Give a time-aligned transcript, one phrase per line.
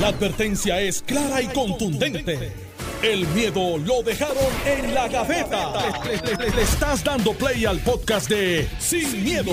[0.00, 2.52] La advertencia es clara y contundente.
[3.02, 4.36] El miedo lo dejaron
[4.66, 5.72] en la gaveta.
[6.04, 9.52] Le, le- le- le estás dando play al podcast de Sin, miedo,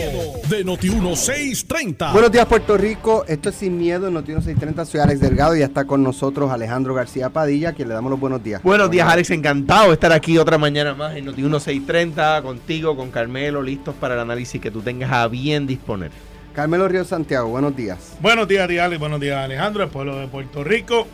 [0.50, 2.14] de Noti1630.
[2.14, 3.26] Buenos días, Puerto Rico.
[3.28, 4.86] Esto es Sin Miedo en Noticiero 630.
[4.86, 8.10] Soy Alex Delgado y ya está con nosotros Alejandro García Padilla, a quien le damos
[8.10, 8.64] los buenos días.
[8.64, 9.30] Buenos días, Alex.
[9.32, 14.14] Encantado de estar aquí otra mañana más en Noti 1630 contigo, con Carmelo, listos para
[14.14, 16.12] el análisis que tú tengas a bien disponer.
[16.54, 18.18] Carmelo Río Santiago, buenos días.
[18.22, 19.00] Buenos días, Alex.
[19.00, 21.08] Buenos días, Alejandro, el pueblo de Puerto Rico.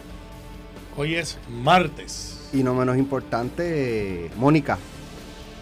[0.96, 2.50] Hoy es martes.
[2.54, 4.80] Y no menos importante, eh, Mónica.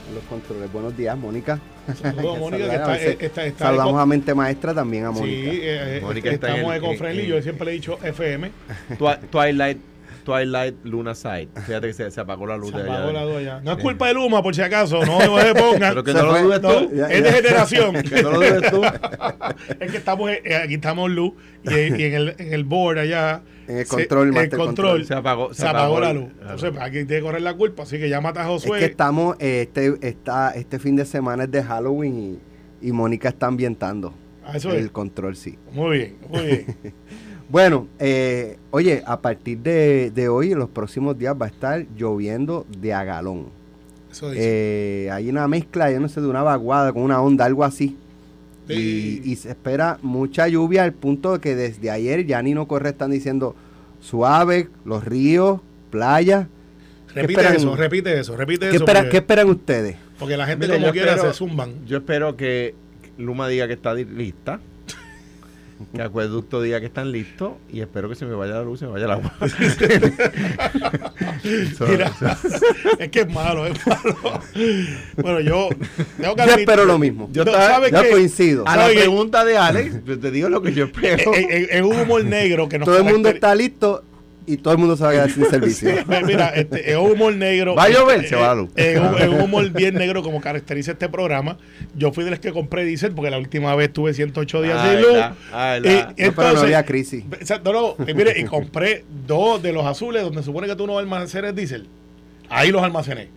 [0.08, 0.72] en Los controles.
[0.72, 1.60] Buenos días, Mónica.
[2.02, 5.52] Saludos, Mónica, que saludar, está, está, está Saludamos a Mente Maestra también a Sí, Mónica.
[5.52, 7.22] eh, eh, Mónica está en estamos el- eco-friendly.
[7.24, 8.52] en- Yo siempre le he dicho FM.
[8.98, 9.78] Twi- Twilight,
[10.26, 11.48] Twilight Luna Side.
[11.66, 12.96] Fíjate que se, se apagó la luz Se de allá.
[12.96, 13.62] apagó la luz allá.
[13.64, 15.06] No es culpa de Luma, por si acaso.
[15.06, 15.80] No no se pongan.
[15.94, 16.92] Pero que Se no lo dudes No, tú.
[16.94, 17.36] Ya, es de ya.
[17.38, 17.96] generación.
[18.10, 18.82] Que no lo dudes tú.
[19.80, 21.32] es que estamos, eh, aquí estamos luz
[21.64, 23.42] y, y en, el, en el board allá.
[23.68, 25.06] En el se- control, en el control, control.
[25.06, 26.28] Se apagó, se apagó la luz.
[26.42, 27.84] Entonces, aquí tiene que correr la culpa.
[27.84, 28.80] Así que llama a Es Josué.
[28.80, 32.40] que estamos, eh, este, está, este fin de semana es de Halloween
[32.82, 34.14] y, y Mónica está ambientando
[34.48, 34.92] Ah, eso el es.
[34.92, 35.58] control, sí.
[35.72, 36.66] Muy bien, muy bien.
[37.50, 41.86] Bueno, eh, oye, a partir de, de hoy, en los próximos días, va a estar
[41.96, 43.48] lloviendo de a galón.
[44.12, 45.06] Eso dice.
[45.06, 47.98] Eh, hay una mezcla, yo no sé, de una vaguada con una onda, algo así.
[48.68, 49.22] Sí.
[49.24, 52.90] Y, y se espera mucha lluvia al punto de que desde ayer ya Nino Corre
[52.90, 53.56] están diciendo
[54.00, 55.60] suave, los ríos,
[55.92, 56.48] playas.
[57.14, 58.86] repite eso, repite eso, repite ¿Qué, eso.
[58.86, 59.96] espera- porque, qué esperan ustedes?
[60.18, 61.86] porque la gente Mira, como yo quiera espero- se zumban.
[61.86, 62.74] Yo espero que
[63.20, 64.60] Luma diga que está lista.
[65.94, 67.54] Que Acueducto diga que están listos.
[67.72, 69.34] Y espero que se me vaya la luz y se me vaya el agua.
[71.90, 72.12] Mira,
[73.00, 74.16] es que es malo, es malo.
[75.18, 75.70] Bueno, yo
[76.18, 77.30] tengo que Yo admitir- espero lo mismo.
[77.32, 78.68] Yo No, estaba- ¿sabes Yo coincido.
[78.68, 81.34] A la pregunta de Alex, yo te digo lo que yo espero.
[81.34, 84.04] Es, es- es un humor negro que nos Todo el mundo está listo
[84.48, 85.90] y todo el mundo se va a quedar sin servicio.
[86.26, 87.76] Mira, este, es un humor negro.
[87.76, 88.70] Va a llover, Eh, se va la luz.
[88.76, 91.58] Es un, es un humor bien negro como caracteriza este programa.
[91.96, 94.90] Yo fui de los que compré diésel porque la última vez tuve 108 días Ah,
[94.92, 95.18] sin luz.
[95.54, 97.24] ah, Y- y No, pero no entonces- había crisis.
[97.40, 100.98] Exacto, no, y mire, y compré dos de los azules donde supone que tú no
[101.00, 101.88] almacenes diésel.
[102.50, 103.30] Ahí los almacené.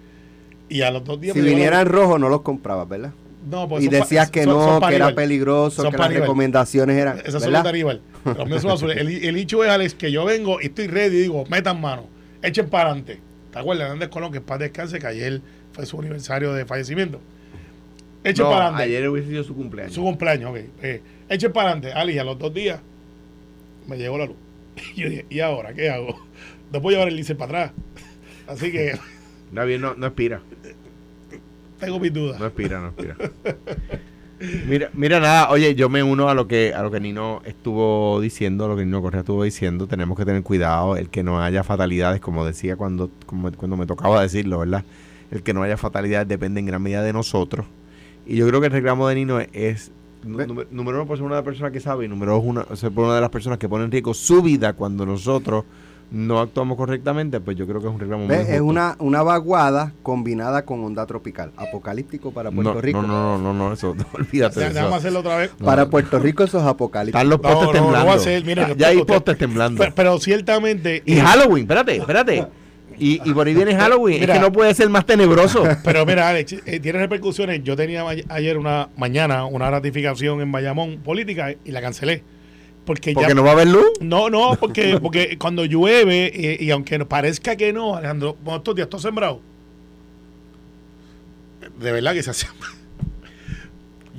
[0.68, 3.12] Y a los dos días Si vinieran rojo no los comprabas, ¿verdad?
[3.48, 6.10] No, pues y decías que son- no, son para que era peligroso, Son que para
[6.10, 7.18] las recomendaciones eran.
[7.24, 8.96] Esas son los son azules.
[8.98, 12.06] El, el hecho es, Alex, que yo vengo y estoy ready y digo, metan mano,
[12.42, 13.20] echen para adelante.
[13.52, 13.86] ¿Te acuerdas?
[13.86, 15.40] Hernández Colón, que paz descanse, que ayer
[15.72, 17.20] fue su aniversario de fallecimiento.
[18.24, 18.84] Echen No, para adelante.
[18.84, 19.94] ayer hubiese sido su cumpleaños.
[19.94, 20.58] Su cumpleaños, ok.
[20.82, 21.92] Eh, echen para adelante.
[21.92, 22.80] Ali, a los dos días
[23.86, 24.36] me llegó la luz.
[24.94, 26.18] Y yo dije, ¿y ahora qué hago?
[26.72, 27.76] No puedo llevar el diésel para atrás.
[28.46, 28.98] Así que
[29.52, 30.42] David no, no expira.
[31.78, 32.38] Tengo mis dudas.
[32.40, 33.16] No expira, no expira.
[34.68, 38.20] Mira, mira nada, oye, yo me uno a lo que a lo que Nino estuvo
[38.20, 41.42] diciendo, a lo que Nino Correa estuvo diciendo, tenemos que tener cuidado, el que no
[41.42, 44.84] haya fatalidades, como decía cuando, como- cuando me tocaba decirlo, ¿verdad?
[45.32, 47.66] El que no haya fatalidades depende en gran medida de nosotros.
[48.26, 49.90] Y yo creo que el reclamo de Nino es,
[50.22, 53.06] número, número uno, por ser una persona que sabe, y número dos, una, ser por
[53.06, 55.64] una de las personas que pone en riesgo su vida cuando nosotros
[56.10, 58.34] no actuamos correctamente, pues yo creo que es un reclamo muy.
[58.34, 61.52] Es una, una vaguada combinada con onda tropical.
[61.56, 63.02] Apocalíptico para Puerto no, Rico.
[63.02, 64.96] no, no, no, no, eso, no, olvídate de Ya, Déjame eso.
[64.96, 65.50] hacerlo otra vez.
[65.62, 67.18] Para Puerto Rico eso es apocalíptico.
[67.18, 68.06] Están los postes no, no temblando.
[68.06, 69.78] va a ser, mira, Ya- ya hay postes temblando.
[69.78, 71.02] Pero, pero ciertamente.
[71.04, 72.46] y Halloween, espérate, espérate.
[73.00, 74.18] Y, y por ahí viene Halloween.
[74.20, 74.34] Mira.
[74.34, 75.62] es que no puede ser más tenebroso.
[75.84, 77.62] Pero mira, Alex, eh, tiene repercusiones.
[77.62, 82.24] Yo tenía ayer una mañana una ratificación en Bayamón política y la cancelé.
[82.88, 83.34] Porque, Porque ya.
[83.34, 83.84] no va a haber luz.
[84.00, 88.88] No, no, porque, porque cuando llueve, y, y aunque parezca que no, Alejandro, estos días
[88.88, 89.40] todo sembrado.
[91.78, 92.46] De verdad que se hace.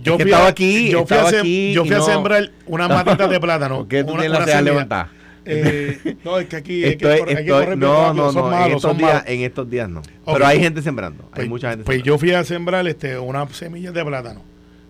[0.03, 1.99] Yo Es fui, a, aquí, yo fui, a, estaba sem- aquí yo y fui a
[1.99, 3.77] no- sembrar unas matitas de plátano.
[3.79, 5.09] ¿Por qué tú una- tienes una levantada?
[5.45, 8.45] Eh, no, es que aquí hay que Estoy- hay que correr no, no, no.
[8.45, 10.01] en, malos, estos días, en estos días no.
[10.25, 11.23] Pero hay gente sembrando.
[11.31, 12.15] Hay Pues, mucha gente pues sembrando.
[12.15, 14.43] yo fui a sembrar este, unas semillas de plátano.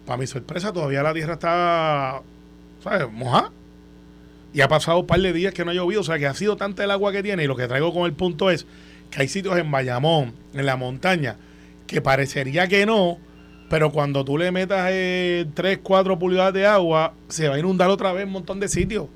[0.05, 2.21] Para mi sorpresa, todavía la tierra está,
[2.83, 3.07] ¿sabes?
[3.11, 3.51] Mojada.
[4.53, 6.01] Y ha pasado un par de días que no ha llovido.
[6.01, 7.43] O sea, que ha sido tanta el agua que tiene.
[7.43, 8.65] Y lo que traigo con el punto es
[9.11, 11.37] que hay sitios en Bayamón, en la montaña,
[11.87, 13.17] que parecería que no,
[13.69, 17.89] pero cuando tú le metas eh, 3, 4 pulgadas de agua, se va a inundar
[17.89, 19.07] otra vez un montón de sitios.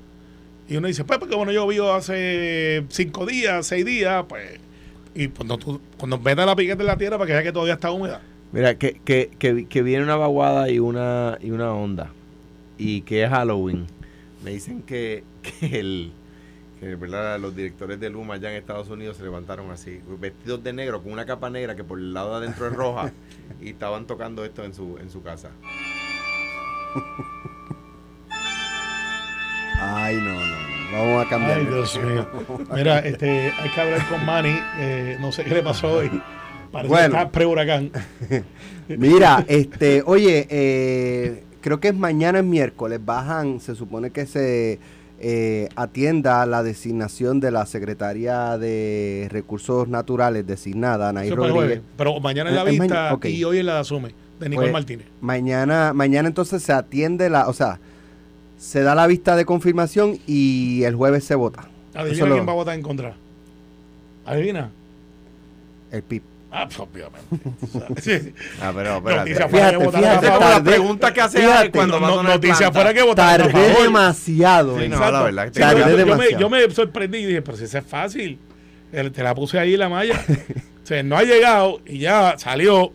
[0.68, 4.60] Y uno dice, pues, porque bueno, llovido hace 5 días, 6 días, pues...
[5.16, 7.74] Y cuando tú cuando metas la piqueta en la tierra para que vea que todavía
[7.74, 8.20] está húmeda.
[8.50, 12.10] Mira, que, que, que, que viene una vaguada y una, y una onda.
[12.78, 13.86] Y que es Halloween.
[14.44, 16.12] Me dicen que, que el
[16.80, 17.38] que ¿verdad?
[17.40, 21.12] los directores de Luma allá en Estados Unidos se levantaron así, vestidos de negro, con
[21.12, 23.12] una capa negra que por el lado de adentro es roja,
[23.62, 25.50] y estaban tocando esto en su, en su casa.
[29.80, 30.74] Ay, no, no, no.
[30.92, 31.58] Vamos a cambiar.
[31.58, 32.26] Ay, Dios mío.
[32.74, 34.56] Mira, este, hay que hablar con Manny.
[34.78, 36.22] eh, no sé qué le pasó hoy.
[36.70, 37.14] Parece Bueno.
[37.14, 37.90] que está pre-huracán.
[38.88, 44.78] Mira, este, oye, eh, creo que es mañana es miércoles, bajan, se supone que se
[45.18, 51.80] eh, atienda la designación de la secretaria de Recursos Naturales designada, Anaí Eso Rodríguez.
[51.96, 53.24] Pero mañana es la Eh, es vista mañana, ok.
[53.24, 55.06] y hoy es la de asume, de Nicole Pues, Martínez.
[55.22, 57.78] Mañana, mañana entonces se atiende la, o sea,
[58.58, 61.68] se da la vista de confirmación y el jueves se vota.
[61.94, 63.14] Adivina Eso lo- quién va a votar en contra.
[64.26, 64.70] Adivina.
[65.90, 66.22] El PIB.
[66.56, 68.32] Ah, pues, obviamente.
[68.62, 70.40] Ah, pero Noticia fuera que votaron a favor.
[70.50, 73.82] la pregunta que hace fíjate, cuando No, noticia fuera que votaron a favor.
[73.82, 74.78] demasiado.
[74.78, 75.12] Sí, en- no, Exacto.
[75.18, 76.40] la verdad que Sí, tardé yo, yo me, demasiado.
[76.40, 78.38] yo me sorprendí y dije, pero si esa es fácil.
[78.92, 80.14] Te la puse ahí la malla.
[80.84, 82.92] o sea, no ha llegado y ya salió.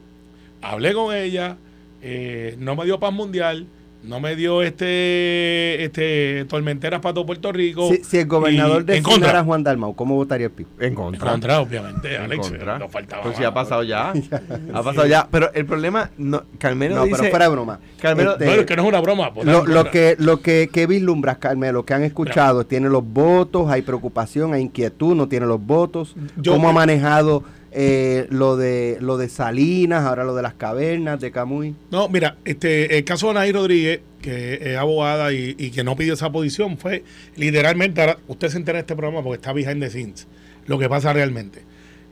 [0.62, 1.58] Hablé con ella.
[2.02, 3.68] eh, no me dio paz mundial.
[4.02, 7.90] No me dio este este tormenteras para todo Puerto Rico.
[7.90, 9.40] Si, si el gobernador designara contra.
[9.40, 10.68] a Juan Dalmau, ¿cómo votaría el PIB?
[10.80, 11.32] En En contra.
[11.32, 12.48] contra, obviamente, En Alex.
[12.50, 12.80] contra.
[12.80, 14.14] No faltaba Pues sí ha pasado ya.
[14.74, 15.28] ha pasado ya.
[15.30, 17.18] Pero el problema, no, Carmelo No, dice...
[17.18, 17.80] pero fuera de broma.
[18.02, 19.30] Carmelo- Este, es que no es una broma.
[19.30, 19.92] votar lo, lo contra.
[19.92, 24.62] que lo que, que vislumbras, Carmelo, que han escuchado, tiene los votos, hay preocupación, hay
[24.62, 26.16] inquietud, no tiene los votos.
[26.38, 31.20] Yo- ¿Cómo ha manejado eh, lo de lo de Salinas, ahora lo de las cavernas
[31.20, 31.76] de Camuy?
[31.92, 36.14] No, mira, este, el caso de Anaí Rodríguez, que es abogada y, que no pidió
[36.14, 37.04] esa posición, fue
[37.36, 40.28] literalmente, ahora usted se entera de este programa porque está behind the scenes,
[40.66, 41.64] lo que pasa realmente.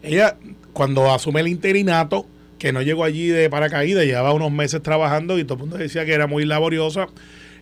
[0.03, 0.37] Ella,
[0.73, 2.27] cuando asume el interinato,
[2.59, 6.05] que no llegó allí de paracaídas, llevaba unos meses trabajando y todo el mundo decía
[6.05, 7.07] que era muy laboriosa,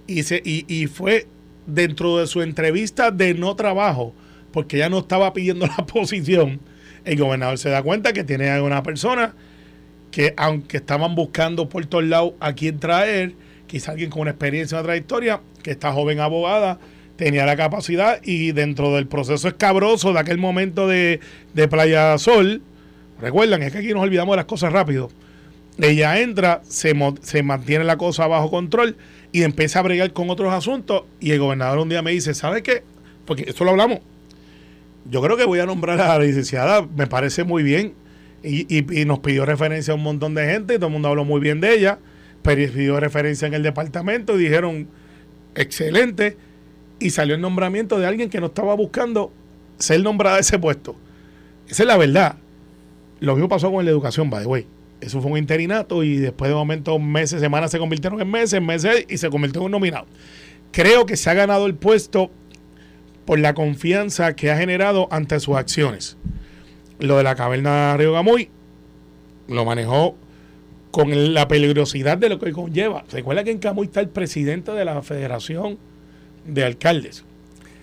[0.08, 1.28] y, se, y fue
[1.66, 4.14] dentro de su entrevista de no trabajo,
[4.52, 6.60] porque ella no estaba pidiendo la posición,
[7.06, 9.34] el gobernador se da cuenta que tiene a una persona
[10.12, 13.34] que aunque estaban buscando por todos lados a quién traer,
[13.68, 16.80] quizá alguien con una experiencia, una trayectoria, que esta joven abogada
[17.16, 21.20] tenía la capacidad y dentro del proceso escabroso de aquel momento de,
[21.54, 22.62] de Playa Sol,
[23.20, 25.10] recuerdan, es que aquí nos olvidamos de las cosas rápido,
[25.78, 28.96] ella entra, se, se mantiene la cosa bajo control
[29.32, 32.64] y empieza a bregar con otros asuntos y el gobernador un día me dice, ¿sabe
[32.64, 32.84] qué?
[33.26, 34.00] Porque esto lo hablamos.
[35.10, 37.94] Yo creo que voy a nombrar a la licenciada, me parece muy bien.
[38.44, 41.26] Y, y- nos pidió referencia a un montón de gente y todo el mundo habló
[41.26, 42.00] muy bien de ella.
[42.44, 44.88] Pero pidió referencia en el departamento y dijeron,
[45.56, 46.38] excelente.
[47.00, 49.32] Y salió el nombramiento de alguien que no estaba buscando
[49.78, 50.96] ser nombrada a ese puesto.
[51.68, 52.38] Esa es la verdad.
[53.20, 54.68] Lo mismo pasó con la educación, by the way.
[55.02, 59.06] Eso fue un interinato y después de momento meses, semanas se convirtieron en meses, meses
[59.10, 60.06] y se convirtió en un nominado.
[60.72, 62.32] Creo que se ha ganado el puesto
[63.26, 66.18] por la confianza que ha generado ante sus acciones.
[67.00, 68.50] Lo de la caverna Río Gamuy
[69.48, 70.16] lo manejó
[70.92, 73.04] con la peligrosidad de lo que conlleva.
[73.08, 75.78] ¿Se recuerda que en Camuy está el presidente de la Federación
[76.46, 77.26] de Alcaldes?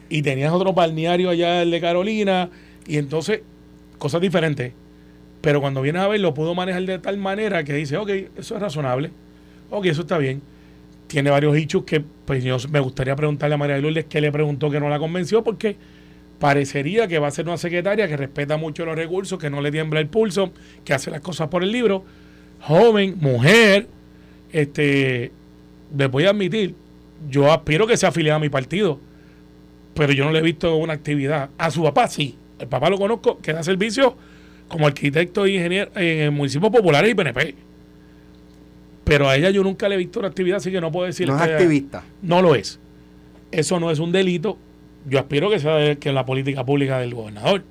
[0.08, 2.50] Y tenías otro balneario allá, el de Carolina,
[2.86, 3.42] y entonces,
[3.98, 4.72] cosas diferentes.
[5.42, 8.54] Pero cuando vienes a ver, lo pudo manejar de tal manera que dice, ok, eso
[8.54, 9.10] es razonable,
[9.70, 10.40] ok, eso está bien.
[11.12, 14.32] Tiene varios hechos que, pues yo me gustaría preguntarle a María de Lourdes qué le
[14.32, 15.76] preguntó que no la convenció, porque
[16.38, 19.70] parecería que va a ser una secretaria que respeta mucho los recursos, que no le
[19.70, 20.52] tiembla el pulso,
[20.86, 22.02] que hace las cosas por el libro,
[22.60, 23.88] joven, mujer,
[24.54, 25.32] este,
[25.94, 26.76] les voy a admitir,
[27.28, 28.98] yo aspiro que sea afiliada a mi partido,
[29.92, 31.50] pero yo no le he visto una actividad.
[31.58, 34.16] A su papá sí, el papá lo conozco, que da servicio
[34.66, 37.71] como arquitecto e ingeniero en municipios populares y PNP.
[39.04, 41.26] Pero a ella yo nunca le he visto una actividad, así que no puedo decir
[41.28, 42.04] No es activista.
[42.22, 42.78] no lo es.
[43.50, 44.58] Eso no es un delito.
[45.08, 47.64] Yo aspiro que sea de- que la política pública del gobernador.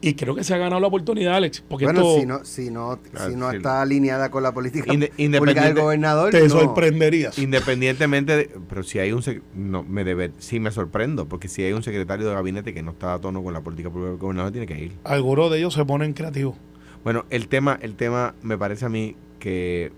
[0.00, 1.60] Y creo que se ha ganado la oportunidad, Alex.
[1.68, 3.56] Porque Bueno, esto si no, si no, Claro, si no sí.
[3.56, 6.48] está alineada con la política Inde- pública del gobernador, te no.
[6.50, 7.36] sorprenderías.
[7.38, 9.22] Independientemente de, pero si hay un
[9.56, 12.92] no me debe sí me sorprendo porque si hay un secretario de gabinete que no
[12.92, 14.92] está a tono con la política pública del gobernador tiene que ir.
[15.02, 16.54] Algunos de ellos se ponen creativos.
[17.02, 19.90] Bueno, el tema el tema me parece a mí que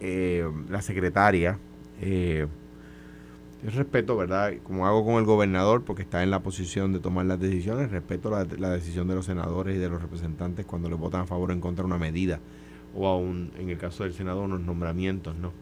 [0.00, 1.58] eh, la secretaria
[2.00, 2.46] eh,
[3.64, 4.52] yo respeto, ¿verdad?
[4.62, 8.30] Como hago con el gobernador porque está en la posición de tomar las decisiones, respeto
[8.30, 11.50] la, la decisión de los senadores y de los representantes cuando le votan a favor
[11.50, 12.38] o en contra de una medida
[12.94, 15.52] o a un, en el caso del Senado, unos nombramientos, ¿no?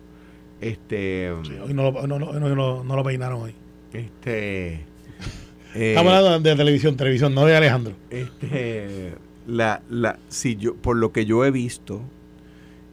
[0.60, 3.54] Este, Sí, hoy no lo, no, no- no- no- no lo peinaron hoy.
[3.92, 4.74] este,
[5.74, 7.94] eh, Estamos hablando de televisión, televisión, no de Alejandro.
[8.10, 9.14] este,
[9.46, 12.02] la, la, si yo, por lo que yo he visto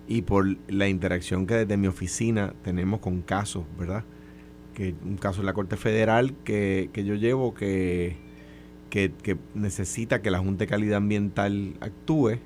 [0.07, 4.03] y por la interacción que desde mi oficina tenemos con casos, ¿verdad?
[4.73, 8.17] Que un caso en la Corte Federal que, que yo llevo que,
[8.89, 12.39] que, que necesita que la Junta de Calidad Ambiental actúe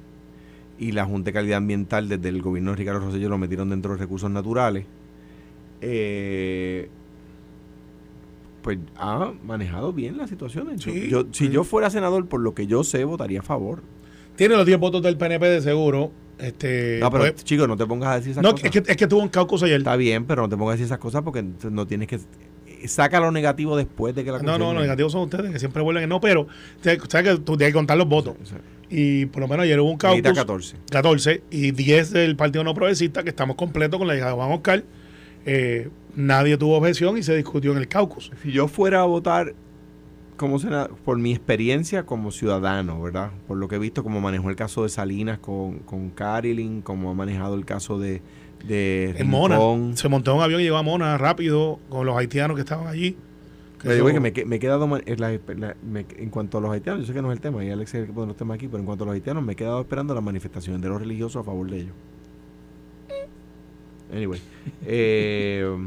[0.77, 3.89] y la Junta de Calidad Ambiental desde el gobierno de Ricardo Rosselló lo metieron dentro
[3.91, 4.85] de los recursos naturales.
[5.81, 6.89] Eh,
[8.61, 10.81] pues ha manejado bien las situaciones.
[10.81, 11.49] Yo- Sí, yo, si sí.
[11.49, 13.81] yo fuera senador, por lo que yo sé, votaría a favor.
[14.35, 16.11] Tiene los 10 votos del PNP de seguro.
[16.39, 18.65] Este, no, pero pues, chicos, no te pongas a decir esas no, cosas.
[18.65, 19.77] es que, es que tuvo un caucus ayer.
[19.77, 22.19] Está bien, pero no te pongas a decir esas cosas porque no tienes que...
[22.85, 25.81] Saca lo negativo después de que la No, no, los negativos son ustedes que siempre
[25.81, 26.07] vuelven.
[26.07, 26.47] No, pero
[26.81, 28.35] sabes que tú tienes que contar los votos.
[28.89, 30.21] Y por lo menos ayer hubo un caucus.
[30.31, 30.75] 14.
[30.91, 34.51] 14 y 10 del Partido No Progresista, que estamos completos con la hija de Juan
[34.51, 34.83] Oscar.
[35.45, 38.31] Eh, nadie tuvo objeción y se discutió en el caucus.
[38.43, 39.55] Si yo fuera a votar
[40.37, 43.31] como senador, por mi experiencia como ciudadano, ¿verdad?
[43.47, 47.09] Por lo que he visto, como manejó el caso de Salinas con, con Carilyn, como
[47.09, 48.21] ha manejado el caso de,
[48.65, 49.57] de En Mona.
[49.95, 53.11] Se montó un avión y llegó a Mona rápido con los haitianos que estaban allí.
[53.81, 56.61] Que Pero digo que me, me he quedado en, la- la- me- en cuanto a
[56.61, 58.27] los haitianos, yo sé que no es el tema, y Alex es el que pone
[58.27, 60.81] los temas aquí, pero en cuanto a los haitianos, me he quedado esperando las manifestaciones
[60.81, 61.93] de los religiosos a favor de ellos.
[64.11, 64.41] Anyway,
[64.85, 65.77] eh,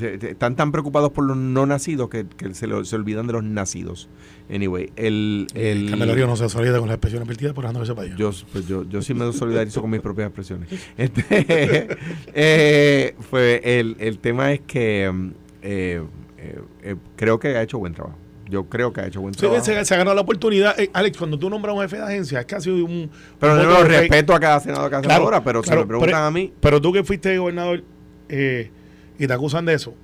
[0.00, 3.44] están tan preocupados por los no nacidos que, que se, lo- se olvidan de los
[3.44, 4.08] nacidos.
[4.52, 5.46] Anyway, el...
[5.54, 8.12] el Carmelo Río no se solida con las expresiones vertidas por dejando ese país.
[8.16, 10.68] yo, pues yo, yo sí me solidarizo con mis propias expresiones.
[10.96, 11.88] Este,
[12.34, 15.28] eh, fue el, el tema es que mm,
[15.62, 16.02] eh,
[16.38, 18.18] eh, eh, creo que ha hecho buen trabajo.
[18.48, 19.64] Yo creo que ha hecho buen Sí, trabajo.
[19.64, 20.78] se, se ha ganado la oportunidad.
[20.78, 23.10] Eh, Alex, cuando tú nombras un jefe de agencia, es casi un.
[23.40, 23.88] pero un yo fe.
[23.88, 26.30] respeto a cada senador, a cada Claro, senadora, pero claro, si me preguntan pero- a
[26.30, 27.82] mí, Pero tú que fuiste gobernador
[28.28, 28.70] eh,
[29.18, 29.94] y te acusan de eso,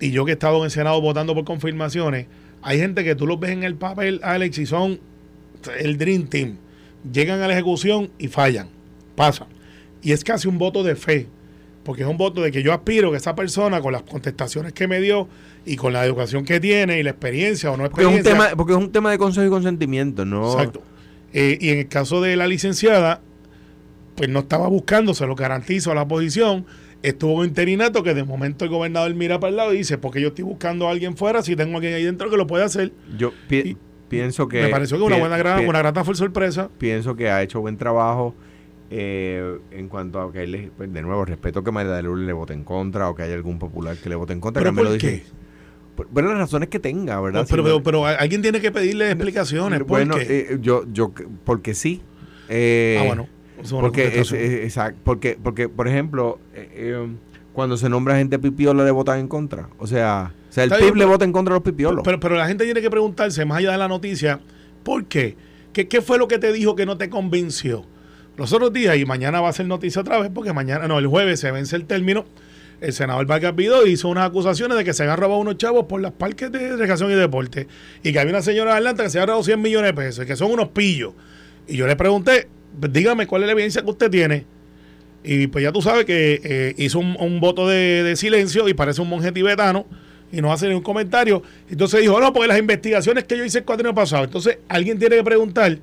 [0.00, 2.26] y yo que he estado en el Senado votando por confirmaciones,
[2.62, 5.00] hay gente que tú los ves en el papel, Alex, y son
[5.78, 6.56] el Dream Team.
[7.12, 8.68] Llegan a la ejecución y fallan.
[9.16, 9.48] Pasan.
[10.02, 11.28] Y es casi un voto de fe.
[11.84, 14.86] Porque es un voto de que yo aspiro que esa persona, con las contestaciones que
[14.86, 15.28] me dio
[15.66, 18.46] y con la educación que tiene y la experiencia o no porque es, un experiencia.
[18.48, 20.52] tema, porque es un tema de consejo y consentimiento, ¿no?
[20.52, 20.82] Exacto.
[21.32, 23.20] Eh, y en el caso de la licenciada,
[24.14, 26.66] pues no estaba buscando, se lo garantizo a la oposición.
[27.02, 30.20] Estuvo en interinato que de momento el gobernador mira para el lado y dice, porque
[30.20, 32.64] yo estoy buscando a alguien fuera, si tengo a alguien ahí dentro que lo puede
[32.64, 32.92] hacer.
[33.18, 33.76] Yo pi- Y
[34.08, 34.62] pienso que...
[34.62, 36.68] Me pareció que una buena pi- una grata fue sorpresa.
[36.78, 38.34] pienso que ha hecho buen trabajo
[38.90, 42.32] eh, en cuanto a que él, pues, de nuevo, respeto que María de Lourdes le
[42.34, 44.60] vote en contra o que haya algún popular que le vote en contra.
[44.60, 45.22] ¿Pero que me lo por qué?
[45.96, 47.46] Por, por las razones que tenga, ¿verdad?
[47.48, 49.80] pero, Si pero, no- pero alguien tiene que pedirle explicaciones.
[49.80, 50.46] ¿Por bueno, qué?
[50.50, 51.12] eh, yo, yo,
[51.44, 52.00] porque sí.
[52.48, 53.28] Eh, ah, bueno.
[53.60, 57.08] Es porque, es, porque, porque, por ejemplo, eh, eh,
[57.52, 59.68] cuando se nombra gente pipiola le votan en contra.
[59.78, 62.02] O sea, o sea el PIB le vota en contra a los pipiolos.
[62.04, 64.40] Pero, pero la gente tiene que preguntarse, más allá de la noticia,
[64.82, 65.36] ¿por qué?
[65.72, 67.84] ¿Qué, qué fue lo que te dijo que no te convenció?
[68.36, 71.06] Los otros días, y mañana va a ser noticia otra vez, porque mañana, no, el
[71.06, 72.24] jueves se vence el término.
[72.80, 76.00] El senador Vargas Vidó hizo unas acusaciones de que se habían robado unos chavos por
[76.00, 77.68] las parques de recreación y deporte.
[78.02, 80.24] Y que había una señora de Atlanta que se había robado 100 millones de pesos,
[80.24, 81.12] y que son unos pillos.
[81.68, 84.44] Y yo le pregunté, "Pues dígame cuál es la evidencia que usted tiene.
[85.24, 88.74] Y pues ya tú sabes que eh, hizo un, un voto de, de silencio y
[88.74, 89.86] parece un monje tibetano
[90.32, 91.42] y no hace ningún comentario.
[91.70, 94.24] Entonces dijo, no, porque las investigaciones que yo hice el cuatrino pasado.
[94.24, 95.78] Entonces alguien tiene que preguntar,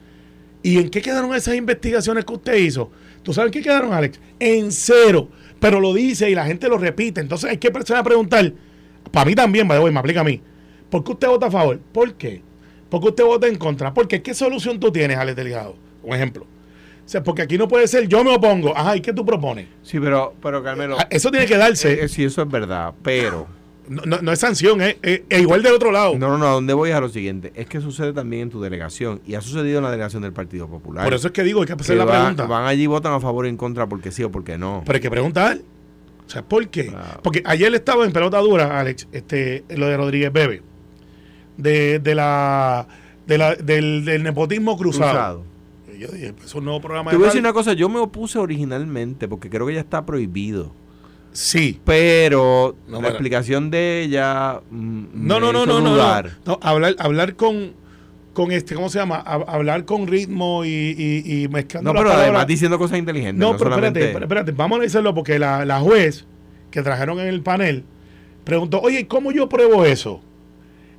[0.63, 2.91] ¿y en qué quedaron esas investigaciones que usted hizo?
[3.24, 4.19] ¿Tú sabes en qué quedaron, Alex?
[4.39, 5.29] En cero.
[5.60, 7.22] Pero lo dice y la gente lo repite.
[7.22, 8.51] Entonces hay que empezar a preguntar,
[9.12, 10.41] para mí también, way, me aplica a mí.
[10.89, 11.79] ¿Por qué usted vota a favor?
[11.91, 12.41] ¿Por qué?
[12.89, 13.93] ¿Por qué usted vota en contra?
[13.93, 15.75] Porque ¿qué solución tú tienes, Alex Delgado?
[16.01, 16.48] Un ejemplo.
[17.10, 18.78] O sea, porque aquí no puede ser yo me opongo.
[18.78, 19.66] Ajá, ¿y qué tú propones?
[19.82, 21.92] sí, pero, pero Carmelo, Ah, Eso tiene que darse.
[21.94, 23.48] eh, eh, sí, eso es verdad, pero...
[23.88, 26.16] No, no- no es sanción, es es- es igual del otro lado.
[26.20, 27.51] No, no, no, ¿a dónde voy es a lo siguiente?
[27.56, 30.68] Es que sucede también en tu delegación y ha sucedido en la delegación del Partido
[30.68, 31.04] Popular.
[31.04, 32.46] Por eso es que digo, hay que que hacer la va- pregunta.
[32.46, 34.84] van allí y votan a favor o en contra porque sí o porque no.
[34.86, 35.58] Pero hay que preguntar.
[36.28, 36.89] O sea, ¿por qué?
[36.89, 37.22] Claro.
[37.24, 40.62] Porque ayer estaba en pelota dura, Alex, este, lo de Rodríguez Bebe.
[41.58, 42.88] De, de la,
[43.25, 45.10] de la, del, del nepotismo cruzado.
[45.12, 45.49] Cruzado.
[46.00, 48.00] Yo dije, pues es un nuevo programa Te voy a decir una cosa, yo me
[48.00, 50.72] opuse originalmente porque creo que ya está prohibido.
[51.32, 51.79] Sí.
[51.86, 56.58] Pero No, la explicación de ella mm, No, no, no, no, no, no.
[56.62, 57.74] hablar, hablar con,
[58.34, 59.24] con este, ¿cómo se llama?
[59.25, 62.29] Hab- hablar con ritmo y, y, y mezclando No, pero palabras.
[62.29, 63.39] además diciendo cosas inteligentes.
[63.39, 64.00] No, No, pero solamente...
[64.00, 66.25] espérate, espérate, vamos a analizarlo porque la, la juez
[66.72, 67.84] que trajeron en el panel
[68.44, 70.22] preguntó, oye, ¿cómo yo pruebo eso?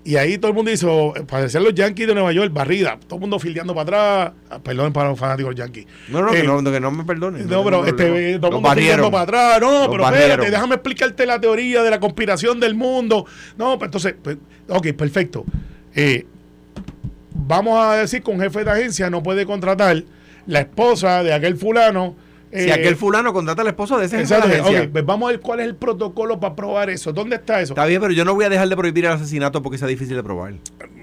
[0.03, 3.21] Y ahí todo el mundo hizo, parecían los Yankees de Nueva York, barrida, todo el
[3.21, 3.83] mundo fildeando para
[4.29, 5.87] atrás, Ah, perdón para los fanáticos Yankees.
[6.09, 7.41] No, no, Eh, que no, que no me perdone.
[7.45, 9.11] No, pero este, todo el mundo fildeando barrieron.
[9.11, 9.61] para atrás.
[9.61, 10.31] No, Los pero barrieron.
[10.31, 13.27] espérate, déjame explicarte la teoría de la conspiración del mundo.
[13.59, 14.39] No, pues entonces, pues,
[14.69, 15.45] ok, perfecto.
[15.95, 16.25] Eh,
[17.35, 20.03] vamos a decir que un jefe de agencia no puede contratar
[20.47, 22.17] la esposa de aquel fulano.
[22.53, 25.41] Si eh, aquel fulano contrata al esposo de ese de Exacto, pues vamos a ver
[25.41, 27.13] cuál es el protocolo para probar eso.
[27.13, 27.75] ¿Dónde está eso?
[27.75, 30.17] Está bien, pero yo no voy a dejar de prohibir el asesinato porque sea difícil
[30.17, 30.55] de probar.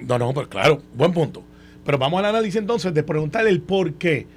[0.05, 1.43] No, no, pues claro, buen punto.
[1.85, 4.27] Pero vamos al análisis entonces de preguntarle el por qué.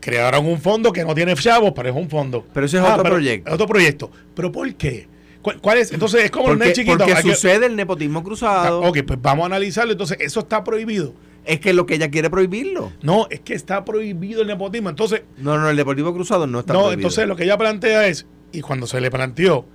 [0.00, 2.44] Crearon un fondo que no tiene chavos, pero es un fondo.
[2.52, 3.54] Pero ese es otro pero- proyecto.
[3.54, 4.10] Otro proyecto.
[4.34, 5.08] ¿Pero por qué?
[5.40, 5.92] ¿Cuál, cuál es?
[5.92, 6.98] Entonces es como nenes chiquitos.
[7.06, 8.82] porque que- sucede el nepotismo cruzado.
[8.82, 9.92] Ok, pues vamos a analizarlo.
[9.92, 11.14] Entonces, eso está prohibido.
[11.44, 12.92] Es que lo que ella quiere prohibirlo.
[13.02, 14.88] No, es que está prohibido el nepotismo.
[14.88, 17.00] Entonces, No, no, el deportivo cruzado no está no, prohibido.
[17.00, 19.66] entonces lo que ella plantea es, y cuando se le planteó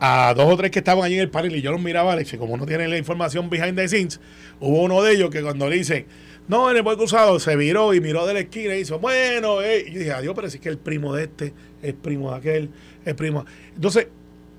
[0.00, 2.34] a dos o tres que estaban allí en el panel y yo los miraba, Alex,
[2.34, 4.20] y como no tienen la información behind the scenes,
[4.60, 6.06] hubo uno de ellos que cuando le dicen,
[6.48, 9.62] no, en el buen cruzado, se viró y miró de la esquina y hizo, bueno,
[9.62, 9.84] eh.
[9.88, 12.36] y yo dije, adiós, pero si es que el primo de este, el primo de
[12.36, 12.70] aquel,
[13.04, 13.46] el primo.
[13.74, 14.08] Entonces,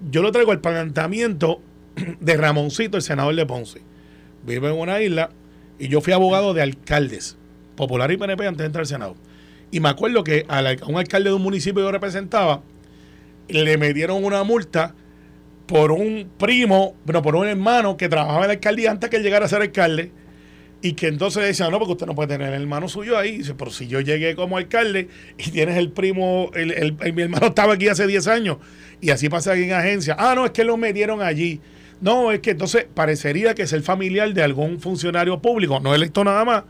[0.09, 1.61] yo lo traigo al planteamiento
[2.19, 3.81] de Ramoncito, el senador de Ponce.
[4.45, 5.29] Vive en una isla
[5.79, 7.37] y yo fui abogado de alcaldes,
[7.75, 9.15] popular y PNP antes de entrar al Senado.
[9.71, 12.61] Y me acuerdo que a un alcalde de un municipio que yo representaba,
[13.49, 14.95] le metieron una multa
[15.65, 19.23] por un primo, bueno, por un hermano que trabajaba en la alcaldía antes que él
[19.23, 20.11] llegara a ser alcalde.
[20.79, 23.39] Y que entonces decía, no, porque usted no puede tener el hermano suyo ahí.
[23.39, 25.07] Dice, pero si yo llegué como alcalde
[25.37, 28.57] y tienes el primo, el, el- el- mi hermano estaba aquí hace 10 años.
[29.01, 30.15] Y así pasa aquí en agencia.
[30.19, 31.59] Ah, no, es que lo metieron allí.
[32.01, 36.23] No, es que entonces parecería que es el familiar de algún funcionario público, no electo
[36.23, 36.63] nada más.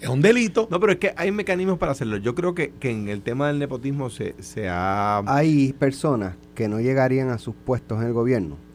[0.00, 0.68] Es un delito.
[0.70, 2.18] No, pero es que hay mecanismos para hacerlo.
[2.18, 5.22] Yo creo que, que en el tema del nepotismo se, se ha...
[5.26, 8.68] Hay personas que no llegarían a sus puestos en el gobierno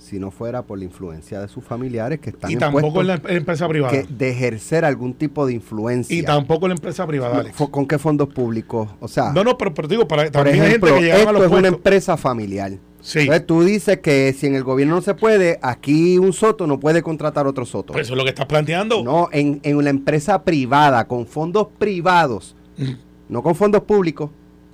[0.00, 3.06] si no fuera por la influencia de sus familiares que están y en tampoco en
[3.06, 3.92] la, puestos en la empresa privada.
[3.92, 6.16] que de ejercer algún tipo de influencia.
[6.16, 7.40] Y tampoco en la empresa privada.
[7.40, 7.56] Alex.
[7.70, 8.88] ¿Con qué fondos públicos?
[8.98, 11.20] O sea, No, no, pero, pero digo, para, por también hay gente ejemplo, que llegaron
[11.20, 12.72] a esto los es una empresa familiar.
[13.02, 16.66] Sí, Entonces tú dices que si en el gobierno no se puede, aquí un soto
[16.66, 17.92] no puede contratar otro soto.
[17.94, 19.02] pero eso es lo que estás planteando.
[19.02, 22.92] No, en, en una empresa privada, con fondos privados, Mm.
[23.28, 24.30] no con fondos públicos.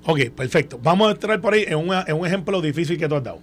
[0.07, 0.79] Ok, perfecto.
[0.83, 3.39] Vamos a entrar por ahí en, una- en un ejemplo difícil que tú has dado.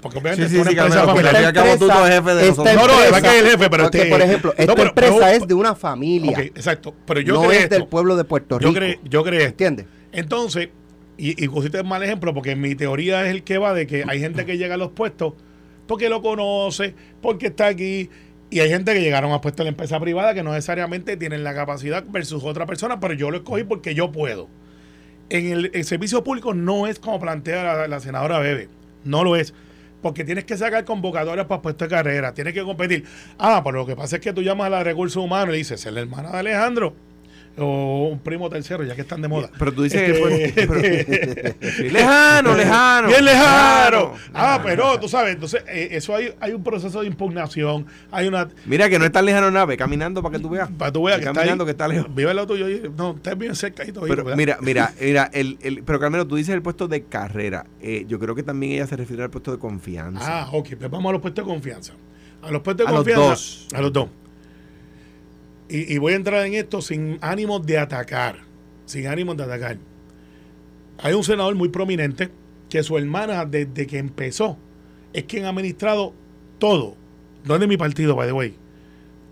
[0.00, 2.74] Porque obviamente Sí, sí, es una sí, empresa al cabo tú jefe de esta nosotros.
[2.76, 4.88] No, no, empresa- es que el jefe, pero porque, este- por ejemplo, esta No, pero-
[4.90, 6.30] empresa pero- es de una familia.
[6.32, 6.94] Ok, exacto.
[7.06, 7.74] Pero yo no creo es esto.
[7.74, 8.70] del pueblo de Puerto Rico.
[8.70, 9.50] yo creo yo creo esto.
[9.50, 9.86] ¿Entiendes?
[10.12, 10.68] Entonces,
[11.18, 14.20] y, y pusiste mal ejemplo, porque mi teoría es el que va de que hay
[14.20, 15.34] gente que llega a los puestos
[15.88, 18.08] porque lo conoce, porque está aquí,
[18.50, 21.42] y hay gente que llegaron a puestos en la empresa privada que no necesariamente tienen
[21.42, 24.48] la capacidad versus otra persona, pero yo lo escogí porque yo puedo.
[25.30, 28.68] En el, el servicio público no es como plantea la, la senadora Bebe,
[29.04, 29.52] no lo es.
[30.00, 33.04] Porque tienes que sacar convocatorias para puestos de carrera, tienes que competir.
[33.36, 35.84] Ah, pero lo que pasa es que tú llamas a la recursos humanos y dices,
[35.84, 36.94] es la hermana de Alejandro
[37.58, 39.50] o un primo tercero, ya que están de moda.
[39.58, 40.12] Pero tú dices Este,
[40.54, 40.92] que fue-
[41.56, 43.08] este, Sí, lejano, lejano.
[43.08, 44.12] Bien lejano.
[44.34, 48.48] Ah, pero tú sabes, entonces eh, eso hay, hay un proceso de impugnación, hay una
[48.66, 50.68] Mira que no es tan lejano nada, ve caminando para que tú veas.
[50.70, 52.14] para tú veas Ve que está caminando ahí, que está lejos.
[52.14, 54.04] Vive al lado tuyo y no, estás bien cerca y todo.
[54.06, 54.36] Pero ¿verdad?
[54.36, 57.66] mira, mira, mira, el, el, pero Carmelo, tú dices el puesto de carrera.
[57.80, 60.42] Eh, yo creo que también ella se refiere al puesto de confianza.
[60.42, 61.92] Ah, ok, pues vamos a los puestos de confianza.
[62.42, 63.22] A los puestos de A los confianza.
[63.28, 63.66] dos.
[63.74, 64.08] A los dos.
[65.68, 68.38] Y, y voy a entrar en esto sin ánimo de atacar.
[68.86, 69.78] Sin ánimo de atacar.
[70.98, 72.30] Hay un senador muy prominente
[72.68, 74.56] que su hermana, desde que empezó,
[75.12, 76.12] es quien ha administrado
[76.58, 76.96] todo.
[77.44, 78.54] No es de mi partido, by the way.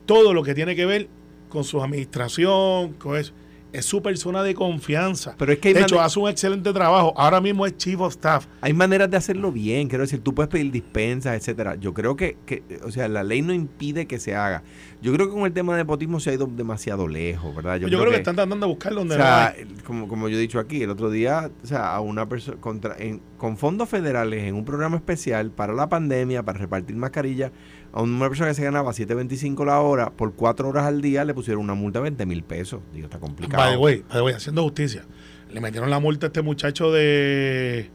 [0.06, 1.08] Todo lo que tiene que ver
[1.48, 3.32] con su administración, con eso.
[3.72, 5.34] Es su persona de confianza.
[5.36, 7.12] Pero es que de hecho, hace un excelente trabajo.
[7.16, 8.46] Ahora mismo es Chief of Staff.
[8.60, 11.74] Hay maneras de hacerlo bien, quiero decir, tú puedes pedir dispensas, etcétera.
[11.74, 14.62] Yo creo que, que, o sea, la ley no impide que se haga.
[15.02, 17.76] Yo creo que con el tema de nepotismo se ha ido demasiado lejos, ¿verdad?
[17.76, 19.66] Yo, creo que, están tratando de buscar o donde no sea, hay.
[19.84, 22.96] como, como yo he dicho aquí, el otro día, o sea, a una persona contra,
[22.98, 27.52] en- con fondos federales en un programa especial para la pandemia, para repartir mascarillas,
[27.98, 31.32] a una persona que se ganaba 7.25 la hora, por cuatro horas al día le
[31.34, 32.80] pusieron una multa de 20 mil pesos.
[32.92, 33.62] Digo, está complicado.
[33.62, 35.04] By the way, by the way, haciendo justicia.
[35.50, 37.88] Le metieron la multa a este muchacho de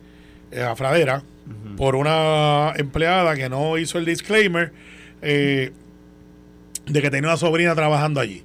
[0.51, 1.23] eh, Afradera
[1.77, 4.71] por una empleada que no hizo el disclaimer
[5.21, 5.71] eh,
[6.87, 8.43] de que tenía una sobrina trabajando allí.